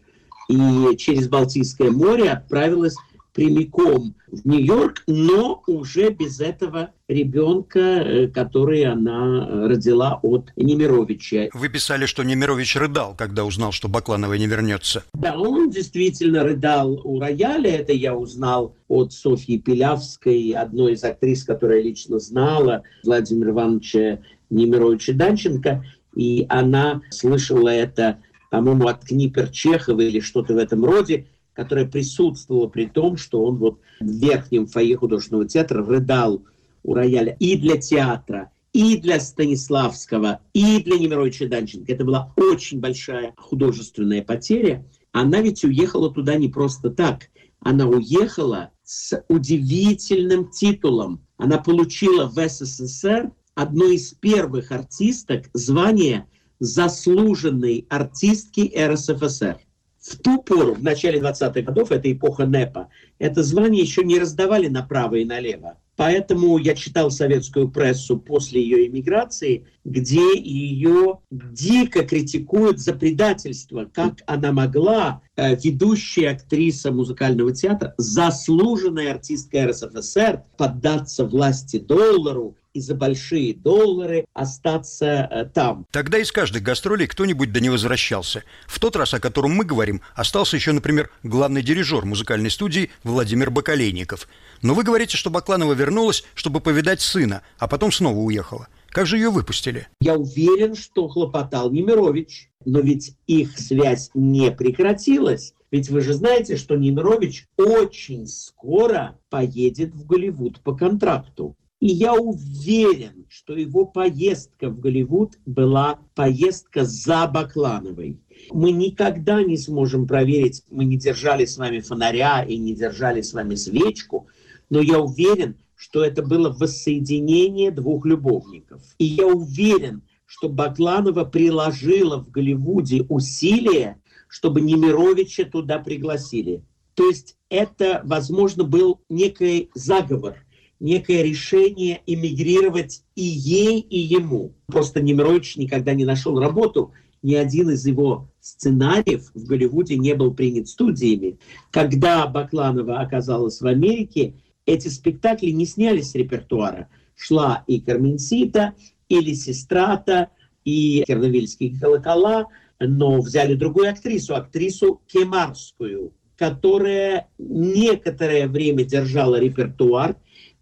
и 0.48 0.96
через 0.98 1.28
Балтийское 1.28 1.92
море 1.92 2.30
отправилась 2.30 2.96
прямиком 3.36 4.16
в 4.32 4.48
Нью-Йорк, 4.48 5.04
но 5.08 5.62
уже 5.68 6.10
без 6.10 6.40
этого 6.40 6.92
ребенка, 7.08 7.80
э, 7.80 8.28
который 8.30 8.86
она 8.86 9.68
родила 9.68 10.20
от 10.24 10.52
Немировича. 10.56 11.50
Вы 11.54 11.70
писали, 11.70 12.06
что 12.06 12.24
Немирович 12.24 12.78
рыдал, 12.78 13.14
когда 13.16 13.44
узнал, 13.44 13.74
что 13.74 13.90
Бакланова 13.90 14.34
не 14.36 14.48
вернется. 14.48 15.04
Да, 15.14 15.38
он 15.38 15.70
действительно 15.70 16.44
рыдал 16.44 17.02
у 17.04 17.20
рояля. 17.20 17.70
Это 17.70 17.92
я 17.92 18.16
узнал 18.16 18.74
от 18.88 19.12
Софьи 19.12 19.60
Пилявской, 19.60 20.52
одной 20.52 20.94
из 20.94 21.04
актрис, 21.04 21.44
которая 21.44 21.82
лично 21.82 22.20
знала 22.20 22.84
Владимира 23.04 23.52
Ивановича 23.52 24.20
Немировича 24.50 25.14
Данченко. 25.14 25.84
И 26.16 26.46
она 26.48 27.02
слышала 27.10 27.68
это, 27.68 28.20
по-моему, 28.50 28.88
от 28.88 29.04
Книпер 29.04 29.50
Чехова 29.50 30.00
или 30.00 30.22
что-то 30.22 30.54
в 30.54 30.58
этом 30.58 30.86
роде 30.86 31.28
которая 31.56 31.86
присутствовала 31.86 32.68
при 32.68 32.86
том, 32.86 33.18
что 33.18 33.44
он 33.44 33.56
вот 33.56 33.80
в 34.00 34.06
верхнем 34.06 34.68
фойе 34.68 34.98
художественного 34.98 35.48
театра 35.48 35.84
рыдал 35.84 36.44
у 36.84 36.94
рояля 36.94 37.36
и 37.40 37.58
для 37.58 37.78
театра, 37.78 38.52
и 38.74 38.98
для 38.98 39.20
Станиславского, 39.20 40.42
и 40.54 40.84
для 40.84 40.98
Немировича 40.98 41.48
Данченко. 41.48 41.92
Это 41.92 42.04
была 42.04 42.34
очень 42.36 42.80
большая 42.80 43.34
художественная 43.38 44.22
потеря. 44.22 44.86
Она 45.14 45.42
ведь 45.42 45.64
уехала 45.64 46.14
туда 46.14 46.36
не 46.36 46.50
просто 46.50 46.90
так. 46.90 47.30
Она 47.62 47.88
уехала 47.88 48.72
с 48.84 49.24
удивительным 49.30 50.52
титулом. 50.52 51.26
Она 51.38 51.58
получила 51.58 52.28
в 52.28 52.36
СССР 52.38 53.32
одной 53.56 53.96
из 53.96 54.14
первых 54.14 54.72
артисток 54.72 55.46
звание 55.54 56.28
заслуженной 56.60 57.86
артистки 57.90 58.74
РСФСР. 58.78 59.60
В 60.06 60.18
ту 60.18 60.38
пору, 60.38 60.76
в 60.76 60.84
начале 60.84 61.20
20-х 61.20 61.62
годов, 61.64 61.92
это 61.92 62.12
эпоха 62.12 62.46
НЭПа, 62.46 62.90
это 63.18 63.42
звание 63.42 63.82
еще 63.82 64.04
не 64.04 64.20
раздавали 64.20 64.68
направо 64.68 65.16
и 65.16 65.26
налево. 65.26 65.80
Поэтому 65.96 66.60
я 66.60 66.76
читал 66.76 67.10
советскую 67.10 67.72
прессу 67.72 68.20
после 68.20 68.62
ее 68.62 68.86
эмиграции, 68.88 69.66
где 69.84 70.38
ее 70.38 71.22
дико 71.32 72.06
критикуют 72.06 72.80
за 72.80 72.94
предательство, 72.94 73.90
как 73.92 74.22
она 74.28 74.52
могла, 74.52 75.22
э, 75.38 75.56
ведущая 75.56 76.30
актриса 76.30 76.92
музыкального 76.92 77.52
театра, 77.54 77.96
заслуженная 77.98 79.12
артистка 79.12 79.66
РСФСР, 79.68 80.44
поддаться 80.58 81.26
власти 81.26 81.80
доллару 81.80 82.58
и 82.76 82.82
за 82.82 82.94
большие 82.94 83.54
доллары 83.54 84.26
остаться 84.34 85.06
э, 85.32 85.46
там. 85.46 85.88
Тогда 85.92 86.18
из 86.18 86.32
каждых 86.32 86.62
гастролей 86.62 87.08
кто-нибудь 87.08 87.54
до 87.54 87.62
не 87.62 87.70
возвращался. 87.70 88.44
В 88.68 88.80
тот 88.80 88.98
раз, 88.98 89.14
о 89.14 89.22
котором 89.22 89.52
мы 89.52 89.64
говорим, 89.64 90.02
остался 90.14 90.58
еще, 90.58 90.74
например, 90.74 91.10
главный 91.24 91.64
дирижер 91.64 92.04
музыкальной 92.06 92.52
студии 92.52 92.92
Владимир 93.04 93.50
Бакалейников. 93.50 94.28
Но 94.62 94.74
вы 94.74 94.84
говорите, 94.84 95.16
что 95.16 95.30
Бакланова 95.30 95.72
вернулась, 95.72 96.26
чтобы 96.36 96.60
повидать 96.60 97.00
сына, 97.00 97.44
а 97.58 97.70
потом 97.70 97.94
снова 97.94 98.18
уехала. 98.18 98.68
Как 98.90 99.06
же 99.08 99.18
ее 99.18 99.30
выпустили? 99.30 99.88
Я 100.02 100.16
уверен, 100.16 100.76
что 100.76 101.08
хлопотал 101.08 101.72
Немирович, 101.72 102.50
но 102.66 102.82
ведь 102.82 103.16
их 103.26 103.58
связь 103.58 104.10
не 104.14 104.52
прекратилась. 104.52 105.54
Ведь 105.72 105.90
вы 105.90 106.02
же 106.02 106.14
знаете, 106.14 106.58
что 106.58 106.76
Немирович 106.76 107.48
очень 107.58 108.28
скоро 108.28 109.18
поедет 109.30 109.94
в 109.94 110.06
Голливуд 110.06 110.60
по 110.62 110.76
контракту. 110.76 111.56
И 111.82 111.88
я 111.88 112.14
уверен, 112.14 113.26
что 113.28 113.54
его 113.54 113.86
поездка 113.86 114.70
в 114.70 114.80
Голливуд 114.80 115.38
была 115.46 116.00
поездка 116.16 116.86
за 116.86 117.28
Баклановой. 117.28 118.20
Мы 118.52 118.72
никогда 118.72 119.44
не 119.44 119.58
сможем 119.58 120.08
проверить, 120.08 120.64
мы 120.72 120.86
не 120.86 120.98
держали 120.98 121.46
с 121.46 121.58
вами 121.58 121.80
фонаря 121.80 122.44
и 122.44 122.58
не 122.58 122.74
держали 122.74 123.22
с 123.22 123.34
вами 123.34 123.56
свечку, 123.56 124.28
но 124.70 124.80
я 124.80 125.00
уверен, 125.00 125.58
что 125.76 126.04
это 126.04 126.24
было 126.24 126.50
воссоединение 126.50 127.72
двух 127.72 128.06
любовников. 128.06 128.82
И 128.98 129.06
я 129.06 129.28
уверен, 129.28 130.02
что 130.26 130.48
Бакланова 130.48 131.26
приложила 131.26 132.18
в 132.18 132.32
Голливуде 132.32 133.04
усилия, 133.10 134.02
чтобы 134.30 134.62
Немировича 134.62 135.44
туда 135.44 135.80
пригласили. 135.80 136.64
То 136.94 137.08
есть 137.08 137.36
это, 137.50 138.02
возможно, 138.06 138.64
был 138.64 139.02
некий 139.10 139.70
заговор 139.76 140.45
некое 140.80 141.24
решение 141.24 142.02
эмигрировать 142.06 143.04
и 143.16 143.24
ей, 143.24 143.80
и 143.80 144.00
ему. 144.00 144.54
Просто 144.68 145.02
Немирович 145.02 145.56
никогда 145.58 145.94
не 145.94 146.06
нашел 146.06 146.40
работу, 146.40 146.92
ни 147.22 147.34
один 147.34 147.72
из 147.72 147.86
его 147.88 148.30
сценариев 148.40 149.32
в 149.34 149.46
Голливуде 149.46 149.98
не 149.98 150.14
был 150.14 150.34
принят 150.34 150.68
студиями. 150.68 151.40
Когда 151.72 152.28
Бакланова 152.28 153.00
оказалась 153.00 153.62
в 153.62 153.66
Америке, 153.66 154.36
эти 154.66 154.90
спектакли 154.90 155.50
не 155.50 155.66
снялись 155.66 156.12
с 156.12 156.16
репертуара. 156.16 156.88
Шла 157.16 157.64
и 157.66 157.80
Карменсита, 157.80 158.74
и 159.10 159.20
Лисистрата, 159.20 160.30
и 160.66 161.04
Керновильские 161.08 161.80
колокола, 161.80 162.48
но 162.80 163.22
взяли 163.22 163.56
другую 163.56 163.90
актрису, 163.90 164.36
актрису 164.36 165.02
Кемарскую, 165.08 166.14
которая 166.38 167.28
некоторое 167.38 168.48
время 168.48 168.84
держала 168.84 169.40
репертуар, 169.40 170.18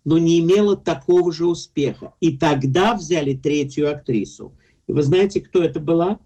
но 0.05 0.17
не 0.17 0.39
имела 0.39 0.75
такого 0.75 1.31
же 1.31 1.45
успеха. 1.45 2.13
И 2.19 2.37
тогда 2.37 2.95
взяли 2.95 3.33
третью 3.33 3.91
актрису. 3.91 4.53
И 4.87 4.93
вы 4.93 5.03
знаете, 5.03 5.41
кто 5.41 5.63
это 5.63 5.79
была? 5.79 6.19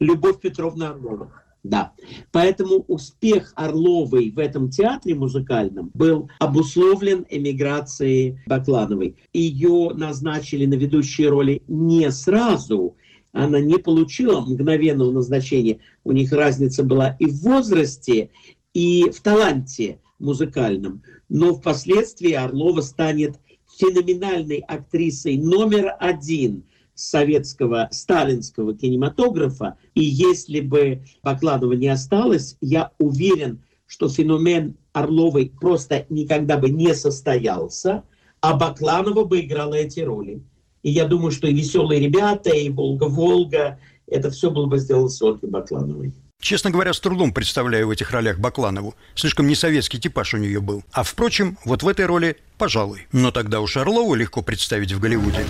Любовь 0.00 0.40
Петровна 0.40 0.90
Орлова. 0.90 1.32
Да. 1.62 1.92
Поэтому 2.30 2.84
успех 2.88 3.52
Орловой 3.56 4.30
в 4.30 4.38
этом 4.38 4.68
театре 4.68 5.14
музыкальном 5.14 5.90
был 5.94 6.28
обусловлен 6.38 7.24
эмиграцией 7.30 8.38
Баклановой. 8.46 9.16
Ее 9.32 9.92
назначили 9.94 10.66
на 10.66 10.74
ведущие 10.74 11.30
роли 11.30 11.62
не 11.66 12.10
сразу, 12.10 12.96
она 13.32 13.60
не 13.60 13.78
получила 13.78 14.40
мгновенного 14.40 15.10
назначения. 15.10 15.80
У 16.04 16.12
них 16.12 16.32
разница 16.32 16.84
была 16.84 17.16
и 17.18 17.26
в 17.26 17.42
возрасте, 17.42 18.30
и 18.74 19.10
в 19.10 19.20
таланте 19.20 19.98
музыкальном. 20.24 21.02
Но 21.28 21.54
впоследствии 21.54 22.32
Орлова 22.32 22.80
станет 22.80 23.38
феноменальной 23.78 24.58
актрисой 24.58 25.36
номер 25.36 25.94
один 26.00 26.64
советского 26.94 27.88
сталинского 27.90 28.76
кинематографа. 28.76 29.76
И 29.94 30.04
если 30.04 30.60
бы 30.60 31.02
Бакладова 31.22 31.72
не 31.72 31.88
осталось, 31.88 32.56
я 32.60 32.90
уверен, 32.98 33.62
что 33.86 34.08
феномен 34.08 34.76
Орловой 34.92 35.52
просто 35.60 36.06
никогда 36.08 36.56
бы 36.56 36.70
не 36.70 36.94
состоялся, 36.94 38.04
а 38.40 38.56
Бакланова 38.56 39.24
бы 39.24 39.40
играла 39.40 39.74
эти 39.74 40.00
роли. 40.00 40.42
И 40.82 40.90
я 40.90 41.06
думаю, 41.06 41.30
что 41.30 41.48
и 41.48 41.54
«Веселые 41.54 42.00
ребята», 42.00 42.50
и 42.50 42.68
«Волга-Волга» 42.68 43.78
это 44.06 44.30
все 44.30 44.50
было 44.50 44.66
бы 44.66 44.78
сделано 44.78 45.08
с 45.08 45.20
Ольгой 45.22 45.50
Баклановой. 45.50 46.12
Честно 46.44 46.70
говоря, 46.70 46.92
с 46.92 47.00
трудом 47.00 47.32
представляю 47.32 47.86
в 47.86 47.90
этих 47.90 48.10
ролях 48.10 48.38
Бакланову. 48.38 48.94
Слишком 49.14 49.46
не 49.46 49.54
советский 49.54 49.98
типаж 49.98 50.34
у 50.34 50.36
нее 50.36 50.60
был. 50.60 50.84
А 50.92 51.02
впрочем, 51.02 51.56
вот 51.64 51.82
в 51.82 51.88
этой 51.88 52.04
роли, 52.04 52.36
пожалуй. 52.58 53.06
Но 53.12 53.30
тогда 53.30 53.62
уж 53.62 53.78
Орлову 53.78 54.14
легко 54.14 54.42
представить 54.42 54.92
в 54.92 55.00
Голливуде. 55.00 55.42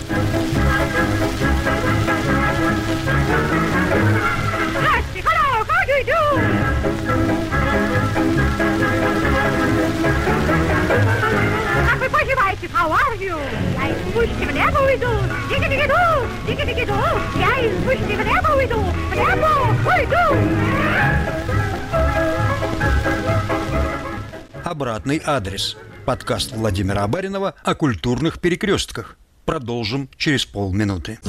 How 12.75 12.91
are 12.91 13.15
you? 13.17 13.39
Я 13.77 13.89
из 13.89 13.97
пущи 14.11 14.45
в 14.45 14.51
небо 14.51 14.79
уйду, 14.79 15.07
диги-диги-ду, 15.49 16.27
диги-диги-ду, 16.45 16.93
я 17.39 17.59
из 17.65 17.73
пущи 17.85 18.15
в 18.15 18.25
небо 18.25 18.49
уйду, 18.57 18.81
в 18.81 19.15
небо 19.15 19.49
уйду. 19.95 20.25
Обратный 24.65 25.21
адрес. 25.25 25.77
Подкаст 26.05 26.51
Владимира 26.51 27.03
Абаринова 27.03 27.53
о 27.63 27.75
культурных 27.75 28.41
перекрестках. 28.41 29.15
Продолжим 29.45 30.09
через 30.17 30.45
полминуты. 30.45 31.19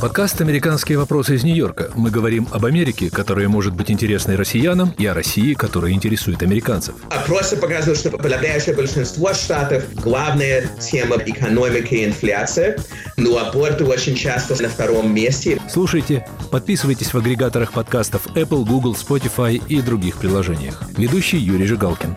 Подкаст 0.00 0.40
«Американские 0.40 0.96
вопросы 0.96 1.34
из 1.34 1.42
Нью-Йорка». 1.42 1.90
Мы 1.96 2.10
говорим 2.10 2.46
об 2.52 2.64
Америке, 2.64 3.10
которая 3.10 3.48
может 3.48 3.74
быть 3.74 3.90
интересной 3.90 4.36
россиянам, 4.36 4.94
и 4.96 5.04
о 5.06 5.12
России, 5.12 5.54
которая 5.54 5.90
интересует 5.90 6.40
американцев. 6.44 6.94
Опросы 7.10 7.56
показывают, 7.56 7.98
что 7.98 8.10
подавляющее 8.10 8.76
большинство 8.76 9.34
штатов 9.34 9.84
главная 9.94 10.68
тема 10.78 11.16
экономики 11.16 11.94
и 11.94 12.04
инфляция, 12.04 12.78
но 13.16 13.38
аборты 13.38 13.84
очень 13.84 14.14
часто 14.14 14.62
на 14.62 14.68
втором 14.68 15.12
месте. 15.12 15.60
Слушайте, 15.68 16.24
подписывайтесь 16.52 17.12
в 17.12 17.18
агрегаторах 17.18 17.72
подкастов 17.72 18.28
Apple, 18.36 18.64
Google, 18.64 18.94
Spotify 18.94 19.60
и 19.68 19.80
других 19.80 20.18
приложениях. 20.18 20.80
Ведущий 20.96 21.38
Юрий 21.38 21.66
Жигалкин. 21.66 22.14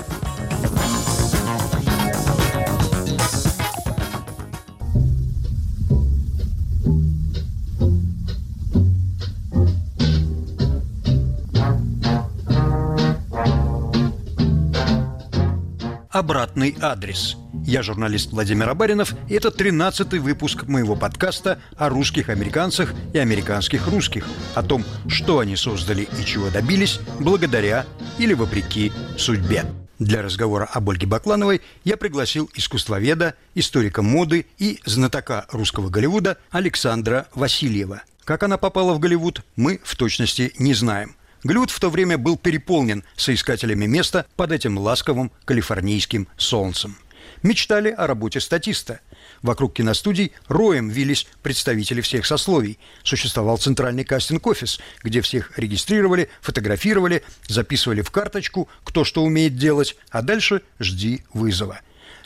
Обратный 16.21 16.77
адрес. 16.79 17.35
Я 17.65 17.81
журналист 17.81 18.31
Владимир 18.31 18.69
Абаринов, 18.69 19.15
и 19.27 19.33
это 19.33 19.47
13-й 19.49 20.19
выпуск 20.19 20.67
моего 20.67 20.95
подкаста 20.95 21.59
о 21.75 21.89
русских 21.89 22.29
американцах 22.29 22.93
и 23.11 23.17
американских 23.17 23.87
русских, 23.87 24.27
о 24.53 24.61
том, 24.61 24.85
что 25.07 25.39
они 25.39 25.55
создали 25.55 26.07
и 26.19 26.23
чего 26.23 26.51
добились 26.51 26.99
благодаря 27.19 27.87
или 28.19 28.35
вопреки 28.35 28.91
судьбе. 29.17 29.65
Для 29.97 30.21
разговора 30.21 30.69
об 30.71 30.91
Ольге 30.91 31.07
Баклановой 31.07 31.61
я 31.83 31.97
пригласил 31.97 32.47
искусствоведа, 32.53 33.33
историка 33.55 34.03
моды 34.03 34.45
и 34.59 34.79
знатока 34.85 35.47
русского 35.51 35.89
Голливуда 35.89 36.37
Александра 36.51 37.29
Васильева. 37.33 38.03
Как 38.25 38.43
она 38.43 38.57
попала 38.57 38.93
в 38.93 38.99
Голливуд, 38.99 39.41
мы 39.55 39.81
в 39.83 39.95
точности 39.95 40.53
не 40.59 40.75
знаем. 40.75 41.15
Голливуд 41.43 41.71
в 41.71 41.79
то 41.79 41.89
время 41.89 42.17
был 42.17 42.37
переполнен 42.37 43.03
соискателями 43.15 43.85
места 43.85 44.25
под 44.35 44.51
этим 44.51 44.77
ласковым 44.77 45.31
калифорнийским 45.45 46.27
солнцем. 46.37 46.97
Мечтали 47.41 47.89
о 47.89 48.05
работе 48.05 48.39
статиста. 48.39 48.99
Вокруг 49.41 49.73
киностудий 49.73 50.33
роем 50.47 50.89
вились 50.89 51.27
представители 51.41 52.01
всех 52.01 52.27
сословий. 52.27 52.77
Существовал 53.03 53.57
центральный 53.57 54.03
кастинг-офис, 54.03 54.79
где 55.01 55.21
всех 55.21 55.57
регистрировали, 55.57 56.29
фотографировали, 56.41 57.23
записывали 57.47 58.01
в 58.01 58.11
карточку, 58.11 58.69
кто 58.83 59.03
что 59.03 59.23
умеет 59.23 59.55
делать, 59.55 59.95
а 60.11 60.21
дальше 60.21 60.61
жди 60.79 61.23
вызова. 61.33 61.79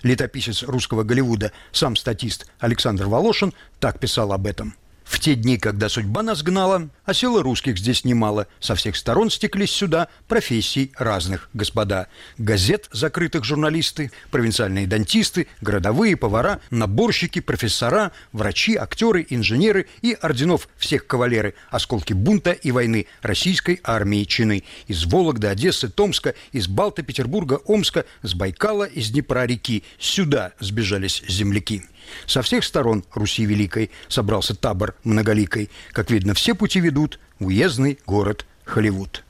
Летописец 0.03 0.63
русского 0.63 1.03
Голливуда, 1.03 1.53
сам 1.71 1.95
статист 1.95 2.47
Александр 2.59 3.05
Волошин 3.05 3.53
так 3.79 3.99
писал 3.99 4.33
об 4.33 4.45
этом– 4.45 4.75
в 5.05 5.19
те 5.19 5.35
дни, 5.35 5.57
когда 5.57 5.87
судьба 5.87 6.23
нас 6.23 6.41
гнала, 6.41 6.89
а 7.05 7.13
села 7.13 7.43
русских 7.43 7.77
здесь 7.77 8.03
немало, 8.03 8.47
со 8.59 8.75
всех 8.75 8.95
сторон 8.95 9.29
стеклись 9.29 9.71
сюда 9.71 10.07
профессий 10.27 10.91
разных, 10.97 11.49
господа. 11.53 12.07
Газет 12.37 12.89
закрытых 12.91 13.43
журналисты, 13.45 14.11
провинциальные 14.31 14.87
дантисты, 14.87 15.47
городовые, 15.61 16.17
повара, 16.17 16.59
наборщики, 16.71 17.39
профессора, 17.39 18.11
врачи, 18.31 18.75
актеры, 18.75 19.25
инженеры 19.29 19.85
и 20.01 20.13
орденов 20.19 20.67
всех 20.75 21.05
кавалеры, 21.05 21.53
осколки 21.69 22.13
бунта 22.13 22.51
и 22.51 22.71
войны 22.71 23.05
российской 23.21 23.79
армии 23.83 24.23
чины. 24.23 24.63
Из 24.87 25.05
Вологды, 25.05 25.47
Одессы, 25.47 25.87
Томска, 25.87 26.33
из 26.51 26.67
Балта, 26.67 27.03
Петербурга, 27.03 27.61
Омска, 27.65 28.05
с 28.23 28.33
Байкала, 28.33 28.85
из 28.85 29.11
Днепра 29.11 29.45
реки. 29.45 29.83
Сюда 29.99 30.53
сбежались 30.59 31.21
земляки. 31.27 31.83
Со 32.25 32.41
всех 32.41 32.63
сторон 32.63 33.03
Руси 33.13 33.45
Великой 33.45 33.91
собрался 34.07 34.55
табор 34.55 34.95
многоликой. 35.03 35.69
Как 35.91 36.11
видно, 36.11 36.33
все 36.33 36.55
пути 36.55 36.79
ведут 36.79 37.19
в 37.39 37.47
уездный 37.47 37.99
город 38.05 38.45
Холливуд. 38.65 39.23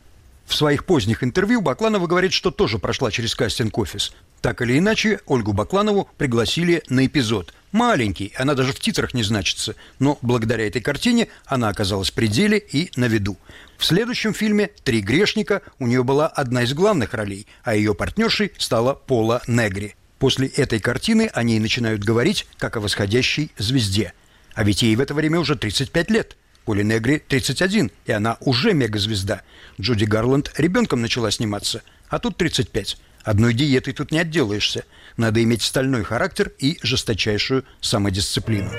В 0.45 0.53
своих 0.53 0.85
поздних 0.85 1.23
интервью 1.23 1.61
Бакланова 1.61 2.05
говорит, 2.07 2.31
что 2.31 2.51
тоже 2.51 2.77
прошла 2.77 3.11
через 3.11 3.35
кастинг-офис. 3.35 4.13
Так 4.41 4.61
или 4.61 4.77
иначе, 4.77 5.19
Ольгу 5.25 5.53
Бакланову 5.53 6.07
пригласили 6.17 6.83
на 6.87 7.05
эпизод. 7.07 7.53
Маленький, 7.71 8.31
она 8.37 8.53
даже 8.53 8.71
в 8.71 8.79
титрах 8.79 9.13
не 9.13 9.23
значится, 9.23 9.75
но 9.97 10.19
благодаря 10.21 10.67
этой 10.67 10.81
картине 10.81 11.29
она 11.45 11.69
оказалась 11.69 12.11
в 12.11 12.13
пределе 12.13 12.59
и 12.59 12.91
на 12.95 13.05
виду. 13.05 13.37
В 13.77 13.83
следующем 13.83 14.33
фильме 14.33 14.69
«Три 14.83 15.01
грешника» 15.01 15.61
у 15.79 15.87
нее 15.87 16.03
была 16.03 16.27
одна 16.27 16.61
из 16.61 16.73
главных 16.73 17.13
ролей, 17.13 17.47
а 17.63 17.75
ее 17.75 17.95
партнершей 17.95 18.53
стала 18.57 18.93
Пола 18.93 19.41
Негри– 19.47 19.95
После 20.19 20.47
этой 20.47 20.79
картины 20.79 21.29
о 21.33 21.43
ней 21.43 21.59
начинают 21.59 22.03
говорить 22.03 22.47
как 22.57 22.77
о 22.77 22.79
восходящей 22.79 23.51
звезде. 23.57 24.13
А 24.53 24.63
ведь 24.63 24.81
ей 24.81 24.95
в 24.95 25.01
это 25.01 25.13
время 25.13 25.39
уже 25.39 25.55
35 25.55 26.11
лет. 26.11 26.37
Поле 26.63 26.83
Негри 26.83 27.19
31, 27.27 27.91
и 28.05 28.11
она 28.11 28.37
уже 28.39 28.73
мегазвезда. 28.73 29.41
Джуди 29.79 30.05
Гарланд 30.05 30.51
ребенком 30.57 31.01
начала 31.01 31.29
сниматься, 31.29 31.83
а 32.09 32.17
тут 32.17 32.37
35. 32.37 32.97
Одной 33.23 33.53
диетой 33.53 33.93
тут 33.93 34.11
не 34.11 34.19
отделаешься. 34.19 34.85
Надо 35.17 35.43
иметь 35.43 35.61
стальной 35.61 36.03
характер 36.03 36.51
и 36.59 36.79
жесточайшую 36.81 37.65
самодисциплину. 37.81 38.71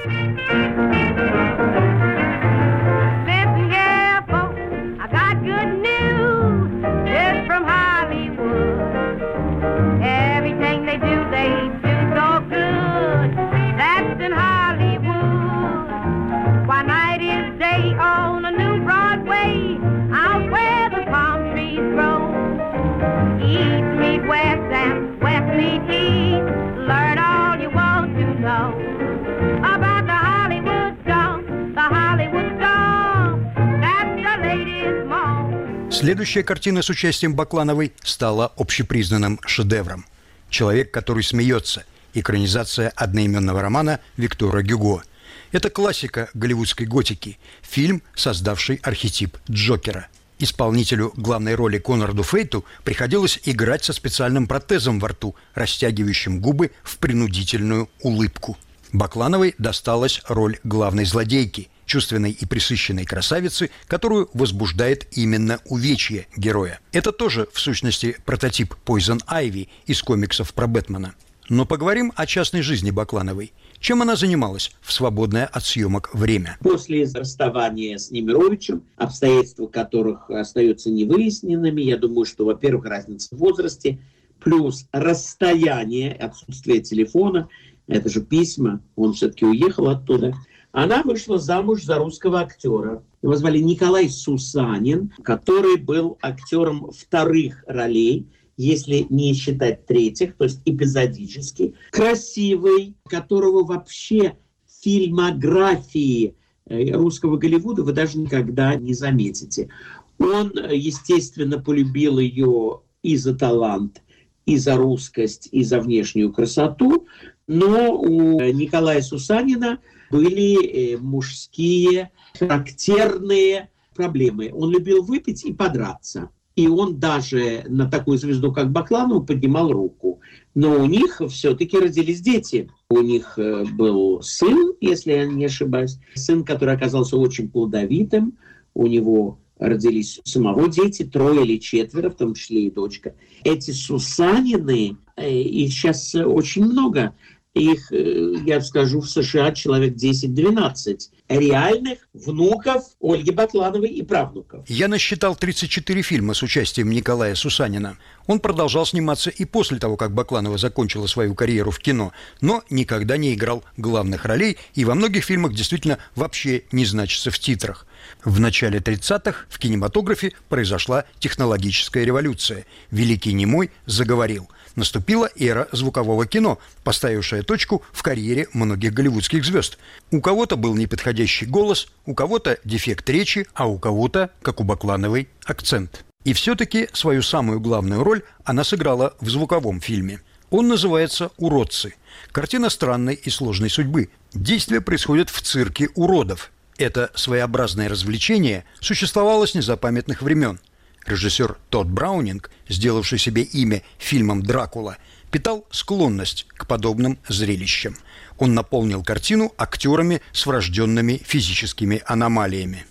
Следующая 36.06 36.44
картина 36.44 36.82
с 36.82 36.88
участием 36.88 37.34
Баклановой 37.34 37.92
стала 38.04 38.52
общепризнанным 38.56 39.40
шедевром. 39.44 40.06
«Человек, 40.48 40.92
который 40.92 41.24
смеется»– 41.24 41.82
экранизация 42.14 42.90
одноименного 42.90 43.60
романа 43.60 43.98
Виктора 44.16 44.62
Гюго. 44.62 45.02
Это 45.50 45.68
классика 45.68 46.30
голливудской 46.32 46.86
готики, 46.86 47.40
фильм, 47.60 48.04
создавший 48.14 48.76
архетип 48.84 49.36
Джокера. 49.50 50.06
Исполнителю 50.38 51.12
главной 51.16 51.56
роли 51.56 51.78
Конраду 51.78 52.22
Фейту 52.22 52.64
приходилось 52.84 53.40
играть 53.44 53.82
со 53.82 53.92
специальным 53.92 54.46
протезом 54.46 55.00
во 55.00 55.08
рту, 55.08 55.34
растягивающим 55.56 56.40
губы 56.40 56.70
в 56.84 56.98
принудительную 56.98 57.90
улыбку. 58.00 58.56
Баклановой 58.92 59.56
досталась 59.58 60.22
роль 60.28 60.60
главной 60.62 61.04
злодейки– 61.04 61.68
чувственной 61.86 62.32
и 62.32 62.44
присыщенной 62.44 63.04
красавицы, 63.04 63.70
которую 63.86 64.28
возбуждает 64.34 65.06
именно 65.16 65.60
увечье 65.64 66.26
героя. 66.36 66.80
Это 66.92 67.12
тоже, 67.12 67.48
в 67.52 67.60
сущности, 67.60 68.16
прототип 68.26 68.74
Poison 68.84 69.20
Ivy 69.26 69.68
из 69.86 70.02
комиксов 70.02 70.52
про 70.52 70.66
Бэтмена. 70.66 71.14
Но 71.48 71.64
поговорим 71.64 72.12
о 72.16 72.26
частной 72.26 72.62
жизни 72.62 72.90
Баклановой. 72.90 73.52
Чем 73.78 74.02
она 74.02 74.16
занималась 74.16 74.72
в 74.80 74.92
свободное 74.92 75.46
от 75.46 75.64
съемок 75.64 76.12
время? 76.12 76.56
После 76.60 77.04
расставания 77.04 77.98
с 77.98 78.10
Немировичем, 78.10 78.82
обстоятельства 78.96 79.66
которых 79.66 80.28
остаются 80.28 80.90
невыясненными, 80.90 81.82
я 81.82 81.98
думаю, 81.98 82.24
что, 82.24 82.44
во-первых, 82.44 82.86
разница 82.86 83.36
в 83.36 83.38
возрасте, 83.38 83.98
плюс 84.42 84.86
расстояние, 84.90 86.12
отсутствие 86.14 86.80
телефона, 86.80 87.48
это 87.86 88.08
же 88.08 88.22
письма, 88.22 88.80
он 88.96 89.12
все-таки 89.12 89.44
уехал 89.44 89.88
оттуда– 89.88 90.34
она 90.76 91.02
вышла 91.02 91.38
замуж 91.38 91.84
за 91.84 91.96
русского 91.96 92.40
актера. 92.40 93.02
Его 93.22 93.34
звали 93.34 93.60
Николай 93.60 94.10
Сусанин, 94.10 95.10
который 95.22 95.78
был 95.78 96.18
актером 96.20 96.90
вторых 96.90 97.64
ролей, 97.66 98.26
если 98.58 99.06
не 99.08 99.32
считать 99.32 99.86
третьих, 99.86 100.36
то 100.36 100.44
есть 100.44 100.60
эпизодически. 100.66 101.72
Красивый, 101.92 102.94
которого 103.08 103.64
вообще 103.64 104.36
фильмографии 104.82 106.34
э, 106.66 106.90
русского 106.92 107.38
Голливуда 107.38 107.82
вы 107.82 107.94
даже 107.94 108.18
никогда 108.18 108.74
не 108.74 108.92
заметите. 108.92 109.70
Он, 110.18 110.52
естественно, 110.70 111.58
полюбил 111.58 112.18
ее 112.18 112.82
и 113.02 113.16
за 113.16 113.34
талант, 113.34 114.02
и 114.44 114.58
за 114.58 114.76
русскость, 114.76 115.48
и 115.52 115.64
за 115.64 115.80
внешнюю 115.80 116.34
красоту, 116.34 117.06
но 117.46 117.98
у 117.98 118.42
Николая 118.52 119.00
Сусанина– 119.00 119.78
были 120.10 120.94
э, 120.94 120.98
мужские 120.98 122.10
характерные 122.38 123.70
проблемы. 123.94 124.50
Он 124.52 124.70
любил 124.70 125.02
выпить 125.02 125.44
и 125.44 125.52
подраться. 125.52 126.30
И 126.54 126.68
он 126.68 126.98
даже 126.98 127.64
на 127.68 127.88
такую 127.88 128.16
звезду, 128.16 128.50
как 128.50 128.72
Бакланову, 128.72 129.22
поднимал 129.24 129.72
руку. 129.72 130.20
Но 130.54 130.80
у 130.80 130.86
них 130.86 131.20
все-таки 131.28 131.78
родились 131.78 132.22
дети. 132.22 132.70
У 132.88 133.00
них 133.00 133.38
э, 133.38 133.64
был 133.64 134.22
сын, 134.22 134.72
если 134.80 135.12
я 135.12 135.26
не 135.26 135.44
ошибаюсь. 135.44 135.98
Сын, 136.14 136.44
который 136.44 136.74
оказался 136.74 137.18
очень 137.18 137.50
плодовитым. 137.50 138.38
У 138.72 138.86
него 138.86 139.38
родились 139.58 140.20
самого 140.24 140.68
дети, 140.68 141.04
трое 141.04 141.44
или 141.44 141.58
четверо, 141.58 142.10
в 142.10 142.16
том 142.16 142.34
числе 142.34 142.66
и 142.66 142.70
дочка. 142.70 143.14
Эти 143.44 143.70
Сусанины, 143.70 144.96
э, 145.16 145.30
их 145.30 145.72
сейчас 145.72 146.14
очень 146.14 146.64
много, 146.64 147.14
их, 147.56 147.92
э, 147.92 148.34
я 148.44 148.60
скажу, 148.60 149.00
в 149.00 149.08
США 149.08 149.52
человек 149.52 149.94
10-12 149.94 151.10
реальных 151.28 151.98
внуков 152.12 152.84
Ольги 153.00 153.30
Батлановой 153.30 153.88
и 153.88 154.02
правнуков. 154.02 154.68
Я 154.68 154.88
насчитал 154.88 155.34
34 155.34 156.02
фильма 156.02 156.34
с 156.34 156.42
участием 156.42 156.90
Николая 156.90 157.34
Сусанина. 157.34 157.98
Он 158.26 158.40
продолжал 158.40 158.86
сниматься 158.86 159.30
и 159.30 159.44
после 159.44 159.78
того, 159.78 159.96
как 159.96 160.12
Бакланова 160.12 160.58
закончила 160.58 161.06
свою 161.06 161.34
карьеру 161.34 161.70
в 161.70 161.78
кино, 161.78 162.12
но 162.40 162.62
никогда 162.70 163.16
не 163.16 163.34
играл 163.34 163.64
главных 163.76 164.24
ролей 164.24 164.58
и 164.74 164.84
во 164.84 164.94
многих 164.94 165.24
фильмах 165.24 165.52
действительно 165.52 165.98
вообще 166.14 166.64
не 166.72 166.84
значится 166.84 167.30
в 167.30 167.38
титрах. 167.38 167.86
В 168.24 168.38
начале 168.40 168.78
30-х 168.78 169.46
в 169.48 169.58
кинематографе 169.58 170.32
произошла 170.48 171.04
технологическая 171.18 172.04
революция. 172.04 172.66
Великий 172.90 173.32
Немой 173.32 173.70
заговорил 173.86 174.48
наступила 174.76 175.28
эра 175.34 175.68
звукового 175.72 176.26
кино, 176.26 176.58
поставившая 176.84 177.42
точку 177.42 177.82
в 177.92 178.02
карьере 178.02 178.48
многих 178.52 178.92
голливудских 178.94 179.44
звезд. 179.44 179.78
У 180.12 180.20
кого-то 180.20 180.56
был 180.56 180.76
неподходящий 180.76 181.46
голос, 181.46 181.88
у 182.04 182.14
кого-то 182.14 182.58
дефект 182.64 183.08
речи, 183.10 183.46
а 183.54 183.66
у 183.66 183.78
кого-то, 183.78 184.30
как 184.42 184.60
у 184.60 184.64
Баклановой, 184.64 185.28
акцент. 185.44 186.04
И 186.24 186.32
все-таки 186.32 186.88
свою 186.92 187.22
самую 187.22 187.60
главную 187.60 188.04
роль 188.04 188.22
она 188.44 188.62
сыграла 188.62 189.14
в 189.20 189.28
звуковом 189.28 189.80
фильме. 189.80 190.20
Он 190.50 190.68
называется 190.68 191.30
«Уродцы». 191.38 191.94
Картина 192.30 192.70
странной 192.70 193.14
и 193.14 193.30
сложной 193.30 193.70
судьбы. 193.70 194.10
Действие 194.32 194.80
происходит 194.80 195.30
в 195.30 195.40
цирке 195.42 195.88
уродов. 195.94 196.52
Это 196.78 197.10
своеобразное 197.14 197.88
развлечение 197.88 198.64
существовало 198.80 199.46
с 199.46 199.54
незапамятных 199.54 200.22
времен– 200.22 200.60
Режиссер 201.06 201.56
Тодд 201.70 201.88
Браунинг, 201.90 202.50
сделавший 202.68 203.18
себе 203.18 203.42
имя 203.42 203.82
фильмом 203.98 204.42
«Дракула», 204.42 204.96
питал 205.30 205.66
склонность 205.70 206.46
к 206.48 206.66
подобным 206.66 207.18
зрелищам. 207.28 207.96
Он 208.38 208.54
наполнил 208.54 209.02
картину 209.02 209.52
актерами 209.56 210.20
с 210.32 210.46
врожденными 210.46 211.20
физическими 211.24 212.02
аномалиями. 212.06 212.86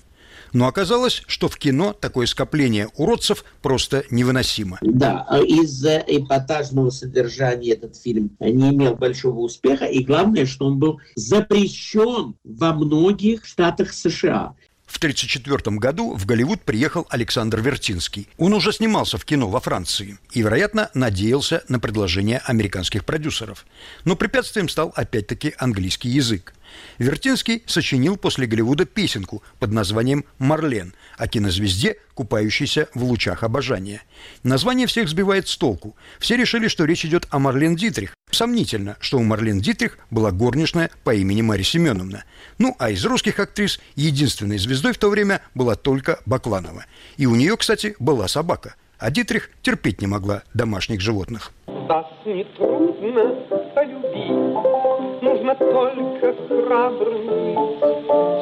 Но 0.56 0.68
оказалось, 0.68 1.22
что 1.28 1.50
в 1.50 1.58
кино 1.58 1.92
такое 1.92 2.28
скопление 2.28 2.88
уродцев 2.96 3.44
просто 3.62 4.06
невыносимо. 4.10 4.78
Да, 4.82 5.26
а 5.28 5.40
из-за 5.40 5.98
эпатажного 5.98 6.92
содержания 6.92 7.72
этот 7.72 7.98
фильм 7.98 8.32
не 8.40 8.70
имел 8.70 8.96
большого 8.96 9.40
успеха, 9.40 9.84
и 9.84 10.02
главное, 10.02 10.46
что 10.46 10.68
он 10.68 10.80
был 10.80 11.02
запрещен 11.16 12.36
во 12.46 12.74
многих 12.74 13.46
штатах 13.46 13.92
США. 13.92 14.56
В 14.96 14.98
1934 14.98 15.76
году 15.76 16.16
в 16.16 16.26
Голливуд 16.26 16.62
приехал 16.62 17.06
Александр 17.10 17.60
Вертинский. 17.60 18.30
Он 18.38 18.54
уже 18.54 18.72
снимался 18.72 19.18
в 19.18 19.26
кино 19.26 19.50
во 19.50 19.60
Франции 19.60 20.18
и, 20.32 20.42
вероятно, 20.42 20.90
надеялся 20.94 21.66
на 21.68 21.82
предложение 21.82 22.38
американских 22.46 23.04
продюсеров. 23.04 23.66
Но 24.06 24.16
препятствием 24.16 24.70
стал 24.70 24.94
опять-таки 24.96 25.54
английский 25.58 26.08
язык. 26.08 26.54
Вертинский 26.98 27.64
сочинил 27.66 28.18
после 28.18 28.48
Голливуда 28.48 28.86
песенку 28.86 29.44
под 29.60 29.72
названием 29.72 30.26
«Марлен» 30.38 30.94
о 31.18 31.28
кинозвезде, 31.28 31.98
купающейся 32.14 32.88
в 32.94 33.04
лучах 33.04 33.44
обожания. 33.44 34.02
Название 34.44 34.88
всех 34.88 35.10
сбивает 35.10 35.48
с 35.48 35.58
толку. 35.58 35.96
Все 36.20 36.38
решили, 36.38 36.68
что 36.68 36.86
речь 36.86 37.06
идет 37.06 37.28
о 37.30 37.40
Марлен 37.40 37.76
Дитрих. 37.76 38.14
Сомнительно, 38.32 38.98
что 39.00 39.18
у 39.18 39.24
Марлен 39.24 39.60
Дитрих 39.60 39.98
была 40.10 40.32
горничная 40.32 40.90
по 41.04 41.14
имени 41.14 41.42
Мария 41.42 41.64
Семеновна. 41.64 42.24
Ну, 42.58 42.76
а 42.80 42.90
из 42.90 43.06
русских 43.06 43.40
актрис 43.40 43.80
единственной 43.96 44.58
звездой 44.58 44.94
в 44.94 44.98
то 44.98 45.10
время 45.10 45.42
была 45.54 45.76
только 45.76 46.20
Бакланова. 46.26 46.86
И 47.18 47.26
у 47.26 47.36
нее, 47.36 47.56
кстати, 47.58 47.96
была 48.00 48.28
собака. 48.28 48.76
А 48.98 49.12
Дитрих 49.12 49.50
терпеть 49.62 50.02
не 50.02 50.08
могла 50.08 50.44
домашних 50.54 51.02
животных. 51.02 51.52
Вас 51.68 52.06
не 52.26 52.44
трудно 52.58 53.36
полюбить, 53.76 54.85
нужно 55.26 55.56
только 55.56 56.36
храбрым 56.48 57.28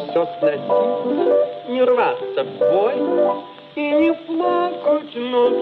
все 0.10 0.28
сносить, 0.40 1.70
не 1.70 1.82
рваться 1.82 2.44
в 2.44 2.60
бой 2.60 2.96
и 3.76 3.92
не 3.92 4.14
плакать 4.14 5.16
над. 5.16 5.54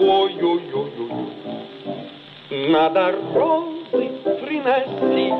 Ой-ой-ой. 0.00 0.92
Надо 2.68 3.14
розы 3.34 4.10
приносить 4.40 5.34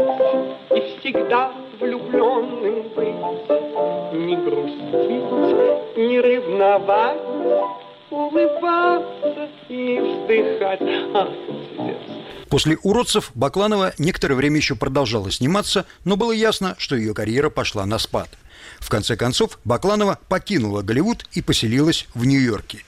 и 0.77 0.81
всегда 0.99 1.51
влюбленным 1.81 2.83
быть, 2.95 3.21
не 4.13 4.37
грустить, 4.37 5.97
не 5.97 6.21
ревновать, 6.21 7.19
улыбаться 8.11 9.49
и 9.69 9.99
вздыхать. 9.99 10.83
Ах, 11.15 11.29
интересно. 11.49 12.10
После 12.51 12.77
«Уродцев» 12.83 13.31
Бакланова 13.37 13.95
некоторое 13.97 14.35
время 14.35 14.57
еще 14.57 14.75
продолжала 14.75 15.31
сниматься, 15.31 15.87
но 16.05 16.17
было 16.17 16.33
ясно, 16.33 16.75
что 16.79 16.97
ее 16.97 17.15
карьера 17.15 17.49
пошла 17.49 17.87
на 17.87 18.01
спад. 18.01 18.29
В 18.81 18.89
конце 18.89 19.17
концов, 19.17 19.61
Бакланова 19.65 20.19
покинула 20.29 20.83
Голливуд 20.83 21.27
и 21.33 21.43
поселилась 21.43 22.09
в 22.13 22.25
Нью-Йорке. 22.25 22.81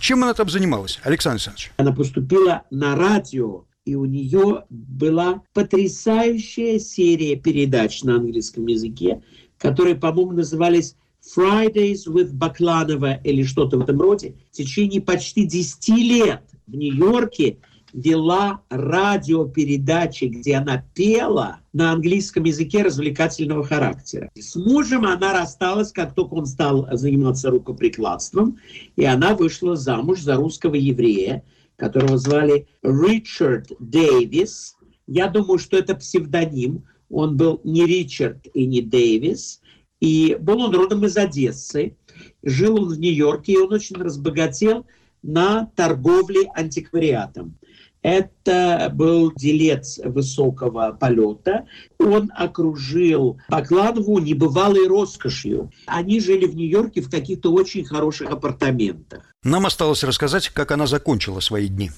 Чем 0.00 0.24
она 0.24 0.34
там 0.34 0.50
занималась, 0.50 0.98
Александр 1.04 1.36
Александрович? 1.36 1.72
Она 1.76 1.92
поступила 1.92 2.62
на 2.72 2.96
радио, 2.96 3.64
и 3.84 3.94
у 3.94 4.04
нее 4.04 4.64
была 4.68 5.42
потрясающая 5.52 6.80
серия 6.80 7.36
передач 7.36 8.02
на 8.02 8.16
английском 8.16 8.66
языке, 8.66 9.22
которые, 9.58 9.94
по-моему, 9.94 10.32
назывались 10.32 10.96
Fridays 11.36 12.08
with 12.08 12.32
Бакланова 12.32 13.14
или 13.22 13.44
что-то 13.44 13.78
в 13.78 13.82
этом 13.82 14.00
роде. 14.00 14.34
В 14.50 14.56
течение 14.56 15.00
почти 15.00 15.44
10 15.44 15.88
лет 15.90 16.42
в 16.66 16.74
Нью-Йорке 16.74 17.58
вела 17.94 18.60
радиопередачи, 18.70 20.24
где 20.24 20.56
она 20.56 20.84
пела 20.94 21.60
на 21.72 21.92
английском 21.92 22.44
языке 22.44 22.82
развлекательного 22.82 23.64
характера. 23.64 24.30
С 24.34 24.56
мужем 24.56 25.06
она 25.06 25.32
рассталась, 25.32 25.92
как 25.92 26.14
только 26.14 26.34
он 26.34 26.46
стал 26.46 26.88
заниматься 26.92 27.50
рукоприкладством, 27.50 28.58
и 28.96 29.04
она 29.04 29.34
вышла 29.34 29.76
замуж 29.76 30.20
за 30.20 30.34
русского 30.34 30.74
еврея, 30.74 31.44
которого 31.76 32.18
звали 32.18 32.66
Ричард 32.82 33.70
Дэвис. 33.78 34.76
Я 35.06 35.28
думаю, 35.28 35.58
что 35.58 35.76
это 35.76 35.94
псевдоним. 35.94 36.84
Он 37.10 37.36
был 37.36 37.60
не 37.62 37.86
Ричард 37.86 38.46
и 38.54 38.66
не 38.66 38.82
Дэвис. 38.82 39.60
И 40.00 40.36
был 40.40 40.60
он 40.60 40.74
родом 40.74 41.04
из 41.04 41.16
Одессы. 41.16 41.96
Жил 42.42 42.82
он 42.82 42.88
в 42.88 42.98
Нью-Йорке, 42.98 43.52
и 43.52 43.58
он 43.58 43.72
очень 43.72 43.96
разбогател 43.96 44.84
на 45.22 45.66
торговле 45.76 46.50
антиквариатом. 46.54 47.56
Это 48.04 48.92
был 48.94 49.32
делец 49.34 49.98
высокого 50.04 50.92
полета. 50.92 51.66
Он 51.98 52.30
окружил 52.36 53.40
Бакланову 53.48 54.18
небывалой 54.18 54.86
роскошью. 54.86 55.70
Они 55.86 56.20
жили 56.20 56.44
в 56.44 56.54
Нью-Йорке 56.54 57.00
в 57.00 57.10
каких-то 57.10 57.50
очень 57.50 57.82
хороших 57.82 58.30
апартаментах. 58.30 59.34
Нам 59.42 59.64
осталось 59.64 60.04
рассказать, 60.04 60.50
как 60.50 60.70
она 60.70 60.86
закончила 60.86 61.40
свои 61.40 61.68
дни. 61.68 61.92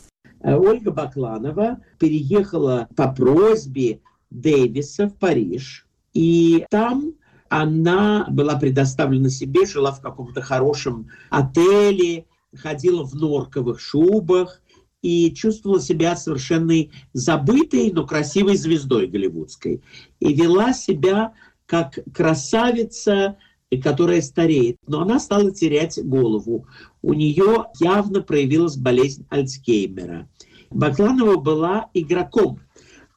Ольга 0.44 0.92
Бакланова 0.92 1.78
переехала 1.98 2.86
по 2.94 3.08
просьбе 3.08 3.98
Дэвиса 4.30 5.08
в 5.08 5.14
Париж. 5.16 5.88
И 6.14 6.64
там 6.70 7.14
она 7.48 8.28
была 8.30 8.54
предоставлена 8.54 9.28
себе, 9.28 9.66
жила 9.66 9.90
в 9.90 10.00
каком-то 10.00 10.40
хорошем 10.40 11.08
отеле, 11.30 12.26
ходила 12.54 13.04
в 13.04 13.14
норковых 13.14 13.80
шубах, 13.80 14.62
и 15.02 15.32
чувствовала 15.32 15.80
себя 15.80 16.16
совершенно 16.16 16.74
забытой, 17.12 17.92
но 17.92 18.06
красивой 18.06 18.56
звездой 18.56 19.06
голливудской. 19.06 19.82
И 20.20 20.34
вела 20.34 20.72
себя 20.72 21.34
как 21.66 21.98
красавица, 22.12 23.36
которая 23.82 24.22
стареет. 24.22 24.78
Но 24.86 25.02
она 25.02 25.18
стала 25.18 25.50
терять 25.52 25.98
голову. 26.02 26.66
У 27.02 27.12
нее 27.12 27.66
явно 27.80 28.22
проявилась 28.22 28.76
болезнь 28.76 29.26
Альцгеймера. 29.30 30.28
Бакланова 30.70 31.36
была 31.36 31.90
игроком. 31.94 32.60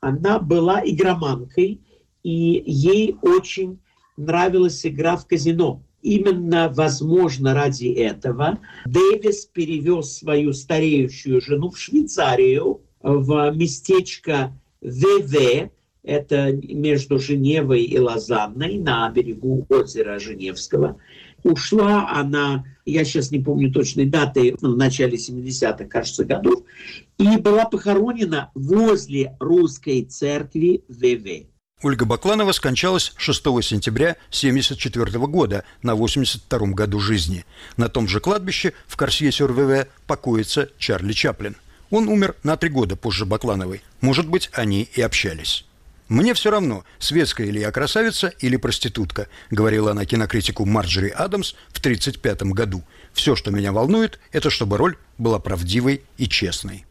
Она 0.01 0.39
была 0.39 0.81
игроманкой, 0.85 1.81
и 2.23 2.63
ей 2.65 3.17
очень 3.21 3.79
нравилась 4.17 4.85
игра 4.85 5.17
в 5.17 5.27
казино. 5.27 5.83
Именно, 6.01 6.71
возможно, 6.73 7.53
ради 7.53 7.87
этого 7.87 8.59
Дэвис 8.85 9.45
перевез 9.45 10.17
свою 10.17 10.53
стареющую 10.53 11.41
жену 11.41 11.71
в 11.71 11.77
Швейцарию, 11.77 12.81
в 13.01 13.51
местечко 13.51 14.53
ВВ, 14.81 15.69
это 16.03 16.53
между 16.53 17.19
Женевой 17.19 17.83
и 17.83 17.99
Лозанной, 17.99 18.77
на 18.77 19.09
берегу 19.09 19.65
озера 19.69 20.19
Женевского. 20.19 20.97
Ушла 21.43 22.09
она, 22.11 22.65
я 22.85 23.03
сейчас 23.03 23.31
не 23.31 23.39
помню 23.39 23.71
точной 23.71 24.05
даты, 24.05 24.55
в 24.61 24.75
начале 24.75 25.17
70-х, 25.17 25.85
кажется, 25.85 26.25
годов, 26.25 26.63
и 27.17 27.37
была 27.37 27.65
похоронена 27.65 28.51
возле 28.55 29.35
русской 29.39 30.03
церкви 30.03 30.83
ВВ. 30.87 31.48
Ольга 31.81 32.05
Бакланова 32.05 32.51
скончалась 32.51 33.13
6 33.15 33.41
сентября 33.63 34.17
1974 34.31 35.25
года 35.27 35.63
на 35.81 35.95
82 35.95 36.59
году 36.73 36.99
жизни. 36.99 37.45
На 37.77 37.87
том 37.87 38.07
же 38.07 38.19
кладбище 38.19 38.73
в 38.87 38.97
Корсье-Сюр-ВВ 38.97 39.87
покоится 40.05 40.69
Чарли 40.77 41.13
Чаплин. 41.13 41.55
Он 41.89 42.09
умер 42.09 42.35
на 42.43 42.57
три 42.57 42.69
года 42.69 42.97
позже 42.97 43.25
Баклановой. 43.25 43.81
Может 44.01 44.27
быть, 44.27 44.49
они 44.53 44.89
и 44.93 45.01
общались. 45.01 45.65
«Мне 46.09 46.33
все 46.33 46.49
равно, 46.49 46.83
светская 46.97 47.49
ли 47.49 47.61
я 47.61 47.71
красавица 47.71 48.33
или 48.39 48.57
проститутка», 48.57 49.27
говорила 49.51 49.91
она 49.91 50.05
кинокритику 50.05 50.65
Марджери 50.65 51.09
Адамс 51.09 51.53
в 51.69 51.79
1935 51.79 52.43
году. 52.53 52.83
«Все, 53.13 53.35
что 53.35 53.51
меня 53.51 53.71
волнует, 53.71 54.19
это 54.31 54.49
чтобы 54.49 54.77
роль 54.77 54.97
была 55.17 55.39
правдивой 55.39 56.01
и 56.17 56.27
честной». 56.27 56.85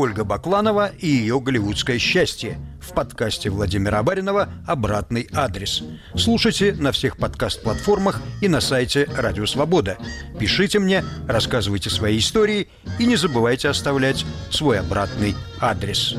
Ольга 0.00 0.24
Бакланова 0.24 0.92
и 0.98 1.06
ее 1.06 1.38
голливудское 1.40 1.98
счастье 1.98 2.58
в 2.80 2.94
подкасте 2.94 3.50
Владимира 3.50 4.02
Баринова 4.02 4.48
«Обратный 4.66 5.28
адрес». 5.30 5.82
Слушайте 6.16 6.72
на 6.72 6.90
всех 6.92 7.18
подкаст-платформах 7.18 8.22
и 8.40 8.48
на 8.48 8.62
сайте 8.62 9.06
Радио 9.14 9.44
Свобода. 9.44 9.98
Пишите 10.38 10.78
мне, 10.78 11.04
рассказывайте 11.28 11.90
свои 11.90 12.16
истории 12.16 12.70
и 12.98 13.04
не 13.04 13.16
забывайте 13.16 13.68
оставлять 13.68 14.24
свой 14.48 14.80
обратный 14.80 15.36
адрес. 15.60 16.16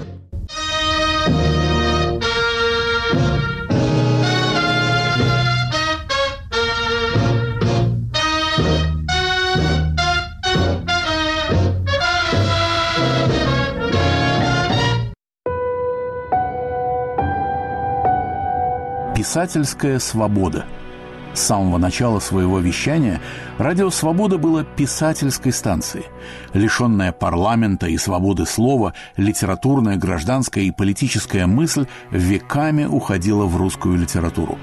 Писательская 19.31 19.97
свобода. 19.99 20.65
С 21.33 21.39
самого 21.39 21.77
начала 21.77 22.19
своего 22.19 22.59
вещания 22.59 23.21
«Радио 23.57 23.89
Свобода» 23.89 24.37
было 24.37 24.65
писательской 24.65 25.53
станцией. 25.53 26.03
Лишенная 26.53 27.13
парламента 27.13 27.87
и 27.87 27.97
свободы 27.97 28.45
слова, 28.45 28.93
литературная, 29.15 29.95
гражданская 29.95 30.65
и 30.65 30.71
политическая 30.71 31.45
мысль 31.45 31.85
веками 32.11 32.83
уходила 32.83 33.45
в 33.45 33.55
русскую 33.55 33.97
литературу. 33.97 34.57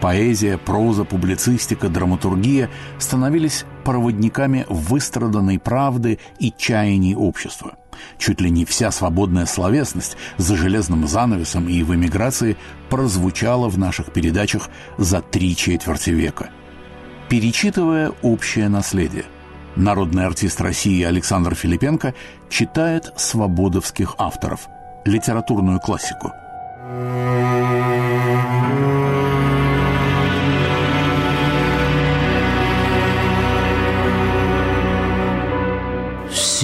Поэзия, 0.00 0.56
проза, 0.56 1.04
публицистика, 1.04 1.90
драматургия 1.90 2.70
становились 2.98 3.66
проводниками 3.84 4.64
выстраданной 4.70 5.58
правды 5.58 6.18
и 6.38 6.50
чаяний 6.50 7.14
общества. 7.14 7.76
Чуть 8.18 8.40
ли 8.40 8.50
не 8.50 8.64
вся 8.64 8.90
свободная 8.90 9.46
словесность 9.46 10.16
за 10.36 10.56
железным 10.56 11.06
занавесом 11.06 11.68
и 11.68 11.82
в 11.82 11.94
эмиграции 11.94 12.56
прозвучала 12.90 13.68
в 13.68 13.78
наших 13.78 14.12
передачах 14.12 14.68
за 14.98 15.20
три 15.20 15.56
четверти 15.56 16.10
века. 16.10 16.50
Перечитывая 17.28 18.12
общее 18.22 18.68
наследие, 18.68 19.24
народный 19.76 20.26
артист 20.26 20.60
России 20.60 21.02
Александр 21.02 21.54
Филипенко 21.54 22.14
читает 22.48 23.12
свободовских 23.16 24.14
авторов, 24.18 24.68
литературную 25.04 25.80
классику– 25.80 26.32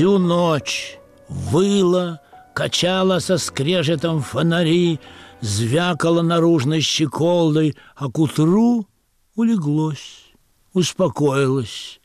Всю 0.00 0.18
ночь 0.18 0.99
выла, 1.30 2.20
качала 2.54 3.20
со 3.20 3.38
скрежетом 3.38 4.22
фонари, 4.22 5.00
звякала 5.40 6.22
наружной 6.22 6.80
щеколдой, 6.80 7.76
а 7.96 8.10
к 8.10 8.18
утру 8.18 8.86
улеглось, 9.34 10.32
успокоилось, 10.72 12.00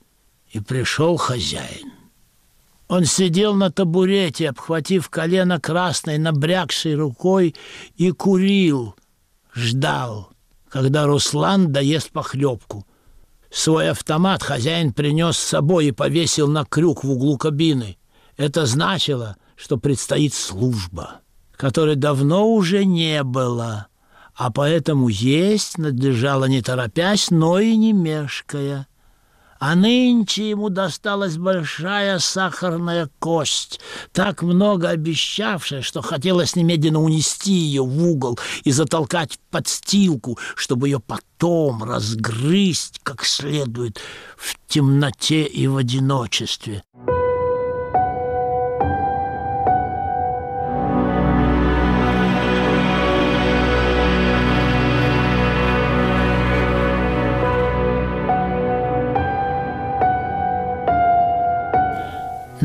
и 0.51 0.59
пришел 0.59 1.17
хозяин. 1.17 1.91
Он 2.87 3.03
сидел 3.05 3.55
на 3.55 3.71
табурете, 3.71 4.49
обхватив 4.49 5.09
колено 5.09 5.59
красной, 5.59 6.19
набрякшей 6.19 6.95
рукой, 6.95 7.55
и 7.95 8.11
курил, 8.11 8.95
ждал, 9.53 10.29
когда 10.69 11.07
Руслан 11.07 11.71
доест 11.71 12.11
похлебку– 12.11 12.85
Свой 13.55 13.89
автомат 13.89 14.43
хозяин 14.43 14.91
принес 14.91 15.37
с 15.37 15.43
собой 15.43 15.85
и 15.85 15.91
повесил 15.93 16.49
на 16.49 16.65
крюк 16.65 17.05
в 17.05 17.11
углу 17.11 17.37
кабины. 17.37 17.97
Это 18.37 18.65
значило, 18.65 19.37
что 19.55 19.77
предстоит 19.77 20.33
служба, 20.33 21.21
которой 21.55 21.95
давно 21.95 22.47
уже 22.49 22.83
не 22.83 23.23
было, 23.23 23.87
а 24.35 24.51
поэтому 24.51 25.07
есть 25.07 25.77
надлежало 25.77 26.45
не 26.45 26.61
торопясь, 26.61 27.31
но 27.31 27.59
и 27.59 27.75
не 27.77 27.93
мешкая. 27.93 28.87
А 29.57 29.73
нынче 29.73 30.49
ему 30.49 30.67
досталась 30.67 31.37
большая 31.37 32.19
сахарная 32.19 33.09
кость, 33.19 33.79
так 34.11 34.41
много 34.41 34.89
обещавшая, 34.89 35.81
что 35.81 36.01
хотелось 36.01 36.57
немедленно 36.57 37.01
унести 37.01 37.53
ее 37.53 37.81
в 37.81 38.05
угол 38.05 38.37
и 38.65 38.71
затолкать 38.71 39.35
в 39.35 39.39
подстилку, 39.49 40.37
чтобы 40.55 40.89
ее 40.89 40.99
потом 40.99 41.83
разгрызть 41.83 42.99
как 43.01 43.23
следует 43.23 43.97
в 44.35 44.57
темноте 44.67 45.43
и 45.43 45.67
в 45.67 45.77
одиночестве. 45.77 46.83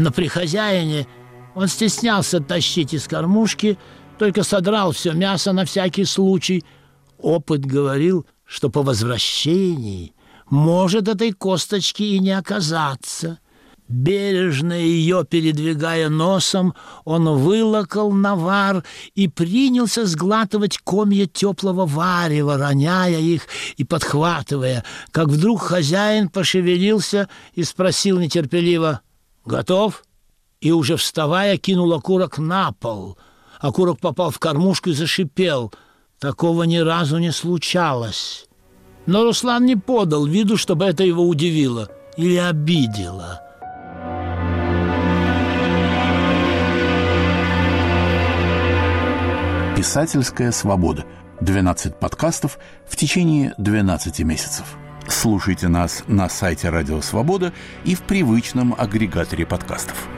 Но 0.01 0.11
при 0.11 0.29
хозяине 0.29 1.07
он 1.55 1.69
стеснялся 1.69 2.41
тащить 2.41 2.95
из 2.95 3.07
кормушки, 3.07 3.79
только 4.19 4.45
содрал 4.45 4.93
все 4.93 5.13
мясо 5.13 5.53
на 5.53 5.67
всякий 5.67 6.07
случай. 6.07 6.65
Опыт 7.19 7.67
говорил, 7.67 8.27
что 8.47 8.71
по 8.71 8.83
возвращении 8.83 10.15
может 10.49 11.07
этой 11.07 11.33
косточки 11.33 12.03
и 12.03 12.19
не 12.19 12.31
оказаться. 12.31 13.41
Бережно 13.89 14.73
ее 14.73 15.27
передвигая 15.29 16.09
носом, 16.09 16.73
он 17.05 17.29
вылокал 17.37 18.11
навар 18.11 18.85
и 19.15 19.29
принялся 19.29 20.07
сглатывать 20.07 20.79
комья 20.79 21.27
теплого 21.27 21.85
варева, 21.85 22.57
роняя 22.57 23.19
их 23.19 23.43
и 23.77 23.85
подхватывая, 23.85 24.83
как 25.11 25.29
вдруг 25.29 25.61
хозяин 25.61 26.31
пошевелился 26.31 27.29
и 27.53 27.65
спросил 27.65 28.19
нетерпеливо— 28.19 29.03
«Готов?» 29.51 30.05
И 30.61 30.71
уже 30.71 30.97
вставая, 30.97 31.57
кинул 31.57 31.93
окурок 31.93 32.39
на 32.39 32.71
пол. 32.71 33.19
Окурок 33.59 33.99
попал 33.99 34.31
в 34.31 34.39
кормушку 34.39 34.91
и 34.91 34.93
зашипел. 34.93 35.73
Такого 36.21 36.63
ни 36.63 36.77
разу 36.77 37.19
не 37.19 37.33
случалось. 37.33 38.47
Но 39.07 39.25
Руслан 39.25 39.65
не 39.65 39.75
подал 39.75 40.25
виду, 40.25 40.57
чтобы 40.57 40.85
это 40.85 41.03
его 41.03 41.27
удивило 41.27 41.89
или 42.17 42.37
обидело. 42.37 43.41
Писательская 49.77 50.53
свобода. 50.53 51.07
12 51.41 51.97
подкастов 51.99 52.61
в 52.87 52.95
течение 52.95 53.55
12 53.59 54.21
месяцев. 54.21 54.77
Слушайте 55.11 55.67
нас 55.67 56.05
на 56.07 56.29
сайте 56.29 56.69
Радио 56.71 57.01
Свобода 57.01 57.53
и 57.85 57.97
в 57.97 58.03
привычном 58.03 58.75
агрегаторе 58.79 59.45
подкастов. 59.45 60.09